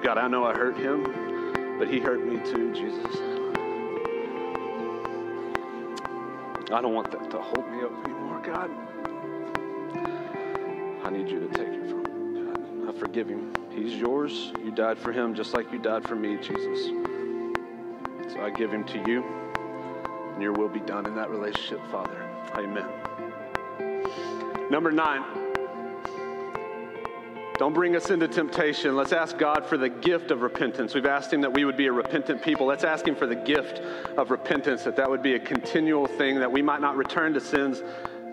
God, 0.03 0.19
I 0.19 0.29
know 0.29 0.45
I 0.45 0.55
hurt 0.55 0.77
him, 0.77 1.79
but 1.79 1.89
he 1.89 1.99
hurt 1.99 2.25
me 2.25 2.39
too, 2.49 2.73
Jesus. 2.73 3.17
I 6.73 6.81
don't 6.81 6.95
want 6.95 7.11
that 7.11 7.31
to 7.31 7.39
hold 7.39 7.71
me 7.71 7.83
up 7.83 7.93
anymore, 8.05 8.41
God. 8.45 8.71
I 11.05 11.11
need 11.11 11.29
you 11.29 11.39
to 11.39 11.49
take 11.49 11.69
it 11.69 11.87
from. 11.89 12.03
God, 12.83 12.89
I 12.89 12.99
forgive 12.99 13.29
him. 13.29 13.53
He's 13.71 13.95
yours. 13.95 14.53
You 14.65 14.71
died 14.71 14.99
for 14.99 15.13
him 15.13 15.35
just 15.35 15.53
like 15.53 15.71
you 15.71 15.79
died 15.79 16.09
for 16.09 16.17
me, 16.17 16.37
Jesus. 16.39 16.87
So 18.33 18.41
I 18.41 18.51
give 18.51 18.73
him 18.73 18.85
to 18.85 19.05
you, 19.07 19.23
and 20.33 20.43
your 20.43 20.53
will 20.53 20.71
be 20.71 20.81
done 20.81 21.05
in 21.07 21.15
that 21.17 21.29
relationship, 21.29 21.81
Father. 21.91 22.27
Amen. 22.55 22.87
Number 24.71 24.91
nine. 24.91 25.23
Don't 27.59 27.75
bring 27.75 27.95
us 27.95 28.11
into 28.11 28.27
temptation. 28.27 28.97
Let's 28.97 29.13
ask 29.13 29.39
God 29.39 29.65
for 29.65 29.77
the 29.77 29.89
gift 29.89 30.33
of 30.33 30.43
repentance. 30.43 30.93
We've 30.93 31.07
asked 31.07 31.33
Him 31.33 31.43
that 31.43 31.53
we 31.53 31.65
would 31.65 31.77
be 31.77 31.87
a 31.87 31.93
repentant 31.93 32.43
people. 32.43 32.67
Let's 32.67 32.83
ask 32.83 33.07
Him 33.07 33.15
for 33.15 33.29
the 33.29 33.37
gift 33.37 33.81
of 34.17 34.33
repentance, 34.33 34.83
that 34.85 34.97
that 34.97 35.09
would 35.09 35.23
be 35.23 35.35
a 35.35 35.39
continual 35.39 36.07
thing, 36.07 36.41
that 36.41 36.51
we 36.51 36.63
might 36.63 36.81
not 36.81 36.97
return 36.97 37.33
to 37.35 37.41
sins 37.41 37.81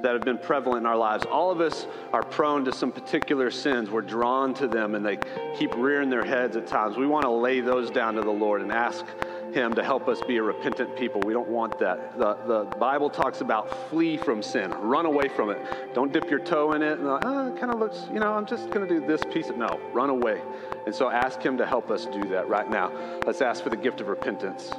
that 0.02 0.14
have 0.14 0.24
been 0.24 0.38
prevalent 0.38 0.82
in 0.82 0.86
our 0.86 0.98
lives. 0.98 1.26
All 1.26 1.52
of 1.52 1.62
us 1.62 1.88
are 2.14 2.24
prone 2.24 2.66
to 2.66 2.74
some 2.74 2.92
particular 2.92 3.52
sins. 3.52 3.90
We're 3.90 4.02
drawn 4.02 4.54
to 4.56 4.68
them 4.68 4.96
and 4.96 5.06
they 5.06 5.18
keep 5.56 5.76
rearing 5.76 6.10
their 6.10 6.24
heads 6.24 6.56
at 6.58 6.68
times. 6.68 6.98
We 6.98 7.08
want 7.08 7.24
to 7.24 7.32
lay 7.32 7.62
those 7.62 7.90
down 7.90 8.16
to 8.16 8.22
the 8.22 8.32
Lord 8.32 8.62
and 8.62 8.72
ask 8.72 9.06
him 9.54 9.74
to 9.76 9.84
help 9.84 10.08
us 10.08 10.22
be 10.28 10.38
a 10.38 10.44
repentant 10.44 10.96
people. 10.96 11.22
We 11.26 11.34
don't 11.34 11.50
want 11.50 11.78
that. 11.80 12.18
The, 12.18 12.36
the 12.48 12.64
Bible 12.78 13.10
talks 13.10 13.42
about 13.42 13.90
flee 13.90 14.18
from 14.18 14.42
sin, 14.42 14.72
run 14.72 15.06
away 15.06 15.28
from 15.28 15.50
it. 15.50 15.60
Don't 15.94 16.12
dip 16.14 16.30
your 16.30 16.40
toe 16.40 16.74
in 16.74 16.82
it 16.82 17.00
and 17.00 17.08
like, 17.08 17.24
oh, 17.26 17.54
it 17.54 17.60
kind 17.60 17.72
of 17.72 17.80
looks, 17.80 18.08
you 18.14 18.20
know, 18.20 18.34
I'm 18.34 18.46
just 18.46 18.70
going 18.72 18.88
to 18.88 19.00
do 19.00 19.06
this 19.06 19.22
piece 19.32 19.50
of, 19.50 19.58
no, 19.58 19.80
run 19.94 20.10
away. 20.10 20.42
And 20.86 20.96
so 20.96 21.10
ask 21.10 21.42
him 21.42 21.58
to 21.58 21.66
help 21.66 21.92
us 21.92 22.06
do 22.06 22.24
that 22.30 22.48
right 22.48 22.70
now. 22.70 22.92
Let's 23.26 23.42
ask 23.42 23.64
for 23.64 23.70
the 23.70 23.78
gift 23.78 24.02
of 24.02 24.08
repentance. 24.08 24.72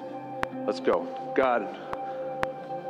Let's 0.66 0.80
go. 0.80 1.06
God, 1.36 1.76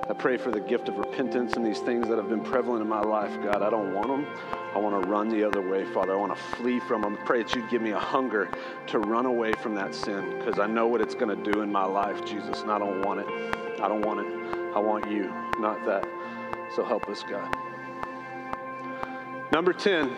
I 0.08 0.14
pray 0.14 0.36
for 0.36 0.50
the 0.50 0.60
gift 0.60 0.88
of 0.88 0.98
repentance 0.98 1.54
and 1.54 1.64
these 1.64 1.78
things 1.78 2.08
that 2.08 2.18
have 2.18 2.28
been 2.28 2.42
prevalent 2.42 2.82
in 2.82 2.88
my 2.88 3.00
life. 3.00 3.30
God, 3.42 3.62
I 3.62 3.70
don't 3.70 3.94
want 3.94 4.08
them. 4.08 4.26
I 4.74 4.78
want 4.78 5.00
to 5.00 5.08
run 5.08 5.28
the 5.28 5.44
other 5.44 5.60
way, 5.60 5.84
Father. 5.84 6.12
I 6.12 6.16
want 6.16 6.34
to 6.36 6.42
flee 6.56 6.80
from 6.80 7.02
them. 7.02 7.16
Pray 7.24 7.42
that 7.42 7.54
you'd 7.54 7.70
give 7.70 7.82
me 7.82 7.92
a 7.92 7.98
hunger 7.98 8.50
to 8.88 8.98
run 8.98 9.26
away 9.26 9.52
from 9.52 9.74
that 9.76 9.94
sin 9.94 10.38
because 10.38 10.58
I 10.58 10.66
know 10.66 10.88
what 10.88 11.00
it's 11.00 11.14
going 11.14 11.36
to 11.36 11.52
do 11.52 11.60
in 11.62 11.70
my 11.70 11.84
life, 11.84 12.24
Jesus, 12.24 12.62
and 12.62 12.70
I 12.70 12.78
don't 12.78 13.02
want 13.02 13.20
it. 13.20 13.26
I 13.80 13.88
don't 13.88 14.02
want 14.02 14.20
it. 14.20 14.74
I 14.74 14.80
want 14.80 15.10
you, 15.10 15.32
not 15.58 15.84
that. 15.86 16.04
So 16.74 16.84
help 16.84 17.08
us, 17.08 17.22
God. 17.22 17.54
Number 19.52 19.72
10 19.72 20.10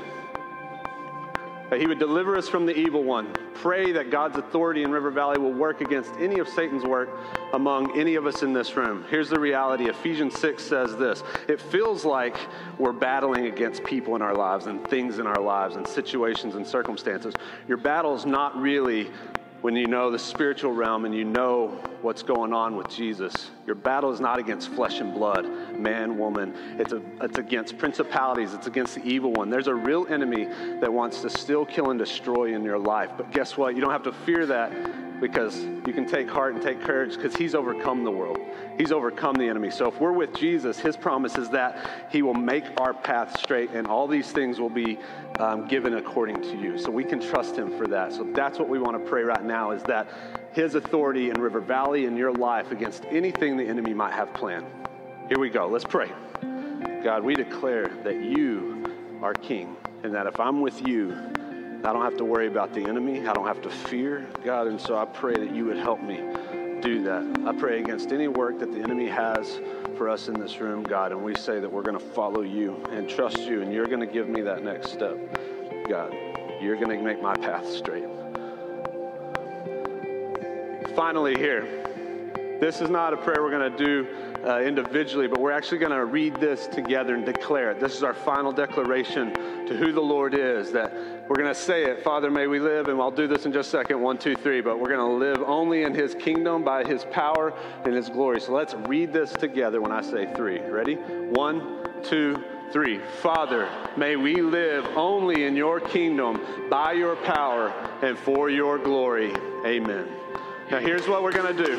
that 1.70 1.80
he 1.80 1.86
would 1.86 1.98
deliver 1.98 2.36
us 2.36 2.48
from 2.48 2.66
the 2.66 2.76
evil 2.76 3.02
one. 3.02 3.32
Pray 3.54 3.92
that 3.92 4.10
God's 4.10 4.36
authority 4.36 4.82
in 4.82 4.90
River 4.90 5.10
Valley 5.10 5.38
will 5.38 5.52
work 5.52 5.80
against 5.80 6.12
any 6.18 6.38
of 6.38 6.48
Satan's 6.48 6.84
work 6.84 7.08
among 7.52 7.98
any 7.98 8.16
of 8.16 8.26
us 8.26 8.42
in 8.42 8.52
this 8.52 8.76
room. 8.76 9.04
Here's 9.08 9.28
the 9.28 9.38
reality 9.38 9.88
Ephesians 9.88 10.38
6 10.38 10.62
says 10.62 10.96
this 10.96 11.22
It 11.48 11.60
feels 11.60 12.04
like 12.04 12.36
we're 12.78 12.92
battling 12.92 13.46
against 13.46 13.84
people 13.84 14.16
in 14.16 14.22
our 14.22 14.34
lives 14.34 14.66
and 14.66 14.86
things 14.88 15.18
in 15.18 15.26
our 15.26 15.40
lives 15.40 15.76
and 15.76 15.86
situations 15.86 16.56
and 16.56 16.66
circumstances. 16.66 17.34
Your 17.68 17.78
battle 17.78 18.14
is 18.14 18.26
not 18.26 18.60
really 18.60 19.10
when 19.62 19.74
you 19.76 19.86
know 19.86 20.10
the 20.10 20.18
spiritual 20.18 20.72
realm 20.72 21.04
and 21.04 21.14
you 21.14 21.24
know 21.24 21.80
what's 22.04 22.22
going 22.22 22.52
on 22.52 22.76
with 22.76 22.88
Jesus. 22.90 23.50
Your 23.66 23.74
battle 23.74 24.12
is 24.12 24.20
not 24.20 24.38
against 24.38 24.68
flesh 24.68 25.00
and 25.00 25.14
blood, 25.14 25.46
man, 25.78 26.18
woman. 26.18 26.54
It's, 26.78 26.92
a, 26.92 27.00
it's 27.22 27.38
against 27.38 27.78
principalities, 27.78 28.52
it's 28.52 28.66
against 28.66 28.96
the 28.96 29.04
evil 29.04 29.32
one. 29.32 29.48
There's 29.48 29.68
a 29.68 29.74
real 29.74 30.06
enemy 30.08 30.44
that 30.44 30.92
wants 30.92 31.22
to 31.22 31.30
still 31.30 31.64
kill, 31.64 31.90
and 31.90 31.98
destroy 31.98 32.54
in 32.54 32.62
your 32.62 32.78
life. 32.78 33.10
But 33.16 33.32
guess 33.32 33.56
what? 33.56 33.74
You 33.74 33.80
don't 33.80 33.90
have 33.90 34.02
to 34.02 34.12
fear 34.12 34.44
that 34.46 35.20
because 35.20 35.64
you 35.64 35.92
can 35.92 36.06
take 36.06 36.28
heart 36.28 36.54
and 36.54 36.62
take 36.62 36.82
courage 36.82 37.16
because 37.16 37.34
he's 37.34 37.54
overcome 37.54 38.04
the 38.04 38.10
world. 38.10 38.38
He's 38.76 38.92
overcome 38.92 39.36
the 39.36 39.48
enemy. 39.48 39.70
So 39.70 39.88
if 39.88 39.98
we're 40.00 40.12
with 40.12 40.34
Jesus, 40.34 40.78
his 40.78 40.96
promise 40.96 41.36
is 41.36 41.48
that 41.50 42.08
he 42.10 42.22
will 42.22 42.34
make 42.34 42.64
our 42.78 42.92
path 42.92 43.38
straight 43.38 43.70
and 43.70 43.86
all 43.86 44.06
these 44.06 44.30
things 44.32 44.60
will 44.60 44.70
be 44.70 44.98
um, 45.38 45.68
given 45.68 45.94
according 45.94 46.42
to 46.42 46.56
you. 46.56 46.78
So 46.78 46.90
we 46.90 47.04
can 47.04 47.20
trust 47.20 47.56
him 47.56 47.76
for 47.78 47.86
that. 47.86 48.12
So 48.12 48.24
that's 48.34 48.58
what 48.58 48.68
we 48.68 48.78
want 48.78 49.02
to 49.02 49.10
pray 49.10 49.22
right 49.22 49.44
now 49.44 49.70
is 49.70 49.82
that 49.84 50.08
his 50.54 50.76
authority 50.76 51.30
in 51.30 51.40
River 51.40 51.60
Valley 51.60 52.04
in 52.04 52.16
your 52.16 52.32
life 52.32 52.70
against 52.70 53.04
anything 53.06 53.56
the 53.56 53.64
enemy 53.64 53.92
might 53.92 54.12
have 54.12 54.32
planned. 54.34 54.66
Here 55.28 55.38
we 55.38 55.50
go. 55.50 55.66
Let's 55.66 55.84
pray. 55.84 56.10
God, 57.02 57.24
we 57.24 57.34
declare 57.34 57.88
that 58.04 58.22
you 58.22 59.20
are 59.20 59.34
king 59.34 59.76
and 60.04 60.14
that 60.14 60.26
if 60.26 60.38
I'm 60.38 60.60
with 60.60 60.86
you, 60.86 61.12
I 61.84 61.92
don't 61.92 62.02
have 62.02 62.16
to 62.18 62.24
worry 62.24 62.46
about 62.46 62.72
the 62.72 62.82
enemy. 62.82 63.26
I 63.26 63.32
don't 63.32 63.46
have 63.46 63.60
to 63.62 63.70
fear 63.70 64.26
God. 64.44 64.68
And 64.68 64.80
so 64.80 64.96
I 64.96 65.04
pray 65.04 65.34
that 65.34 65.54
you 65.54 65.66
would 65.66 65.76
help 65.76 66.02
me 66.02 66.16
do 66.80 67.02
that. 67.02 67.42
I 67.46 67.52
pray 67.52 67.80
against 67.80 68.12
any 68.12 68.28
work 68.28 68.58
that 68.60 68.72
the 68.72 68.78
enemy 68.78 69.08
has 69.08 69.60
for 69.96 70.08
us 70.08 70.28
in 70.28 70.34
this 70.38 70.60
room, 70.60 70.84
God. 70.84 71.12
And 71.12 71.22
we 71.22 71.34
say 71.34 71.58
that 71.58 71.70
we're 71.70 71.82
going 71.82 71.98
to 71.98 72.04
follow 72.04 72.42
you 72.42 72.76
and 72.90 73.08
trust 73.08 73.38
you. 73.38 73.60
And 73.60 73.72
you're 73.72 73.86
going 73.86 74.00
to 74.00 74.06
give 74.06 74.28
me 74.28 74.40
that 74.42 74.62
next 74.62 74.92
step, 74.92 75.16
God. 75.88 76.14
You're 76.60 76.76
going 76.76 76.96
to 76.96 77.02
make 77.02 77.20
my 77.20 77.34
path 77.34 77.68
straight. 77.68 78.23
Finally, 80.94 81.36
here, 81.36 81.84
this 82.60 82.80
is 82.80 82.88
not 82.88 83.12
a 83.12 83.16
prayer 83.16 83.42
we're 83.42 83.50
going 83.50 83.76
to 83.76 83.84
do 83.84 84.06
uh, 84.46 84.60
individually, 84.60 85.26
but 85.26 85.40
we're 85.40 85.50
actually 85.50 85.78
going 85.78 85.90
to 85.90 86.04
read 86.04 86.36
this 86.36 86.68
together 86.68 87.16
and 87.16 87.26
declare 87.26 87.72
it. 87.72 87.80
This 87.80 87.96
is 87.96 88.04
our 88.04 88.14
final 88.14 88.52
declaration 88.52 89.34
to 89.66 89.76
who 89.76 89.90
the 89.90 90.00
Lord 90.00 90.34
is. 90.34 90.70
That 90.70 90.94
we're 91.28 91.36
going 91.36 91.48
to 91.48 91.54
say 91.54 91.84
it, 91.84 92.04
Father, 92.04 92.30
may 92.30 92.46
we 92.46 92.60
live, 92.60 92.86
and 92.86 93.00
I'll 93.00 93.10
do 93.10 93.26
this 93.26 93.44
in 93.44 93.52
just 93.52 93.68
a 93.68 93.70
second 93.72 94.00
one, 94.00 94.18
two, 94.18 94.36
three, 94.36 94.60
but 94.60 94.78
we're 94.78 94.88
going 94.88 94.98
to 94.98 95.26
live 95.26 95.42
only 95.42 95.82
in 95.82 95.94
His 95.94 96.14
kingdom 96.14 96.62
by 96.62 96.84
His 96.84 97.04
power 97.06 97.52
and 97.84 97.92
His 97.92 98.08
glory. 98.08 98.40
So 98.40 98.52
let's 98.52 98.74
read 98.74 99.12
this 99.12 99.32
together 99.32 99.80
when 99.80 99.90
I 99.90 100.00
say 100.00 100.32
three. 100.36 100.60
Ready? 100.60 100.94
One, 100.94 102.02
two, 102.04 102.42
three. 102.70 103.00
Father, 103.20 103.68
may 103.96 104.14
we 104.14 104.42
live 104.42 104.86
only 104.94 105.44
in 105.44 105.56
your 105.56 105.80
kingdom 105.80 106.40
by 106.70 106.92
your 106.92 107.16
power 107.16 107.70
and 108.02 108.16
for 108.16 108.48
your 108.48 108.78
glory. 108.78 109.32
Amen. 109.66 110.23
Now, 110.70 110.78
here's 110.78 111.06
what 111.06 111.22
we're 111.22 111.32
going 111.32 111.54
to 111.54 111.64
do. 111.64 111.74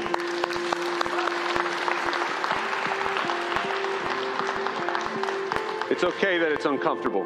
It's 5.90 6.04
okay 6.04 6.38
that 6.38 6.52
it's 6.52 6.66
uncomfortable. 6.66 7.26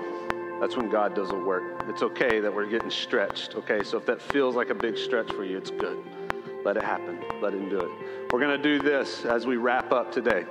That's 0.62 0.78
when 0.78 0.89
God 0.89 1.15
does 1.15 1.30
the 1.30 1.36
work. 1.36 1.84
It's 1.88 2.02
okay 2.02 2.39
that 2.39 2.54
we're 2.54 2.65
getting 2.65 2.89
stretched. 2.89 3.56
Okay, 3.56 3.84
so 3.84 3.98
if 3.98 4.06
that 4.06 4.22
feels 4.22 4.56
like 4.56 4.69
a 4.69 4.76
big 4.76 4.98
stretch 4.98 5.32
for 5.32 5.43
you, 5.43 5.58
it's 5.58 5.69
good. 5.69 5.98
Let 6.63 6.78
it 6.78 6.84
happen. 6.84 7.19
Let 7.41 7.54
Him 7.54 7.67
do 7.69 7.80
it. 7.80 8.32
We're 8.32 8.39
going 8.39 8.56
to 8.56 8.63
do 8.63 8.80
this 8.80 9.26
as 9.26 9.45
we 9.45 9.58
wrap 9.58 9.91
up 9.91 10.12
today. 10.12 10.45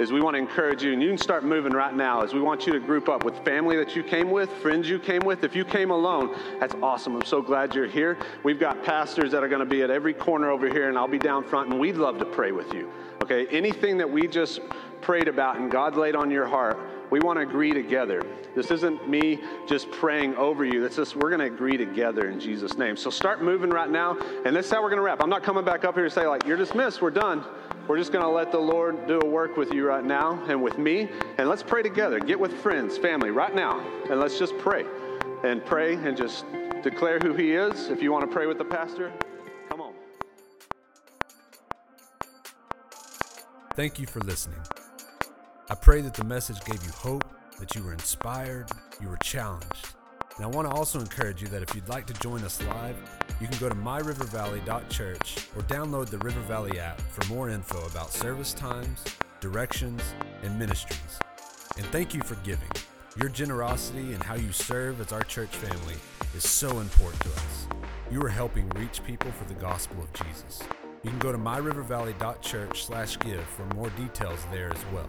Is 0.00 0.10
we 0.10 0.22
want 0.22 0.32
to 0.32 0.38
encourage 0.38 0.82
you, 0.82 0.94
and 0.94 1.02
you 1.02 1.08
can 1.08 1.18
start 1.18 1.44
moving 1.44 1.74
right 1.74 1.94
now. 1.94 2.22
Is 2.22 2.32
we 2.32 2.40
want 2.40 2.66
you 2.66 2.72
to 2.72 2.80
group 2.80 3.10
up 3.10 3.22
with 3.22 3.36
family 3.44 3.76
that 3.76 3.94
you 3.94 4.02
came 4.02 4.30
with, 4.30 4.50
friends 4.62 4.88
you 4.88 4.98
came 4.98 5.26
with. 5.26 5.44
If 5.44 5.54
you 5.54 5.62
came 5.62 5.90
alone, 5.90 6.34
that's 6.58 6.74
awesome. 6.82 7.14
I'm 7.14 7.24
so 7.26 7.42
glad 7.42 7.74
you're 7.74 7.86
here. 7.86 8.16
We've 8.42 8.58
got 8.58 8.82
pastors 8.82 9.30
that 9.32 9.44
are 9.44 9.48
going 9.48 9.60
to 9.60 9.66
be 9.66 9.82
at 9.82 9.90
every 9.90 10.14
corner 10.14 10.48
over 10.48 10.68
here, 10.68 10.88
and 10.88 10.96
I'll 10.96 11.06
be 11.06 11.18
down 11.18 11.44
front, 11.44 11.68
and 11.68 11.78
we'd 11.78 11.96
love 11.96 12.18
to 12.20 12.24
pray 12.24 12.50
with 12.50 12.72
you. 12.72 12.90
Okay, 13.22 13.46
anything 13.48 13.98
that 13.98 14.10
we 14.10 14.26
just 14.26 14.60
prayed 15.02 15.28
about 15.28 15.58
and 15.58 15.70
God 15.70 15.96
laid 15.96 16.16
on 16.16 16.30
your 16.30 16.46
heart, 16.46 16.78
we 17.10 17.20
want 17.20 17.38
to 17.38 17.42
agree 17.42 17.72
together. 17.72 18.22
This 18.54 18.70
isn't 18.70 19.08
me 19.08 19.40
just 19.66 19.90
praying 19.90 20.36
over 20.36 20.64
you. 20.64 20.80
This 20.80 20.98
is 20.98 21.14
we're 21.14 21.30
going 21.30 21.40
to 21.40 21.46
agree 21.46 21.76
together 21.76 22.28
in 22.28 22.40
Jesus' 22.40 22.76
name. 22.78 22.96
So 22.96 23.10
start 23.10 23.42
moving 23.42 23.70
right 23.70 23.90
now, 23.90 24.16
and 24.44 24.54
this 24.54 24.66
is 24.66 24.72
how 24.72 24.82
we're 24.82 24.90
going 24.90 24.98
to 24.98 25.02
wrap. 25.02 25.22
I'm 25.22 25.30
not 25.30 25.42
coming 25.42 25.64
back 25.64 25.84
up 25.84 25.94
here 25.94 26.04
to 26.04 26.10
say 26.10 26.26
like 26.26 26.46
you're 26.46 26.56
dismissed. 26.56 27.02
We're 27.02 27.10
done. 27.10 27.44
We're 27.88 27.98
just 27.98 28.12
going 28.12 28.24
to 28.24 28.30
let 28.30 28.52
the 28.52 28.58
Lord 28.58 29.06
do 29.08 29.18
a 29.20 29.26
work 29.26 29.56
with 29.56 29.72
you 29.72 29.86
right 29.86 30.04
now 30.04 30.40
and 30.46 30.62
with 30.62 30.78
me, 30.78 31.08
and 31.38 31.48
let's 31.48 31.62
pray 31.62 31.82
together. 31.82 32.20
Get 32.20 32.38
with 32.38 32.52
friends, 32.52 32.96
family, 32.96 33.30
right 33.30 33.54
now, 33.54 33.80
and 34.08 34.20
let's 34.20 34.38
just 34.38 34.56
pray 34.58 34.84
and 35.42 35.64
pray 35.64 35.94
and 35.94 36.16
just 36.16 36.44
declare 36.82 37.18
who 37.18 37.34
He 37.34 37.52
is. 37.52 37.88
If 37.88 38.02
you 38.02 38.12
want 38.12 38.28
to 38.28 38.32
pray 38.32 38.46
with 38.46 38.58
the 38.58 38.64
pastor. 38.64 39.12
Come 39.68 39.80
on. 39.80 39.94
Thank 43.74 43.98
you 43.98 44.06
for 44.06 44.20
listening. 44.20 44.60
I 45.70 45.74
pray 45.76 46.00
that 46.00 46.14
the 46.14 46.24
message 46.24 46.64
gave 46.64 46.84
you 46.84 46.90
hope, 46.90 47.24
that 47.60 47.76
you 47.76 47.84
were 47.84 47.92
inspired, 47.92 48.68
you 49.00 49.08
were 49.08 49.18
challenged. 49.18 49.94
And 50.34 50.44
I 50.44 50.48
want 50.48 50.68
to 50.68 50.74
also 50.74 50.98
encourage 50.98 51.40
you 51.40 51.46
that 51.46 51.62
if 51.62 51.72
you'd 51.76 51.88
like 51.88 52.08
to 52.08 52.14
join 52.14 52.42
us 52.42 52.60
live, 52.64 52.96
you 53.40 53.46
can 53.46 53.56
go 53.58 53.68
to 53.68 53.76
myrivervalley.church 53.76 55.46
or 55.54 55.62
download 55.62 56.10
the 56.10 56.18
River 56.18 56.40
Valley 56.40 56.80
app 56.80 57.00
for 57.00 57.24
more 57.32 57.50
info 57.50 57.86
about 57.86 58.12
service 58.12 58.52
times, 58.52 59.04
directions, 59.38 60.02
and 60.42 60.58
ministries. 60.58 61.20
And 61.76 61.86
thank 61.86 62.14
you 62.14 62.22
for 62.22 62.34
giving. 62.42 62.66
Your 63.16 63.28
generosity 63.28 64.12
and 64.12 64.24
how 64.24 64.34
you 64.34 64.50
serve 64.50 65.00
as 65.00 65.12
our 65.12 65.22
church 65.22 65.54
family 65.54 65.94
is 66.34 66.48
so 66.48 66.80
important 66.80 67.22
to 67.22 67.28
us. 67.28 67.68
You 68.10 68.20
are 68.24 68.28
helping 68.28 68.68
reach 68.70 69.04
people 69.04 69.30
for 69.30 69.44
the 69.44 69.54
gospel 69.54 70.02
of 70.02 70.12
Jesus. 70.14 70.64
You 71.04 71.10
can 71.10 71.20
go 71.20 71.30
to 71.30 71.38
myrivervalley.church/give 71.38 73.44
for 73.44 73.66
more 73.76 73.90
details 73.90 74.44
there 74.50 74.72
as 74.72 74.84
well. 74.92 75.08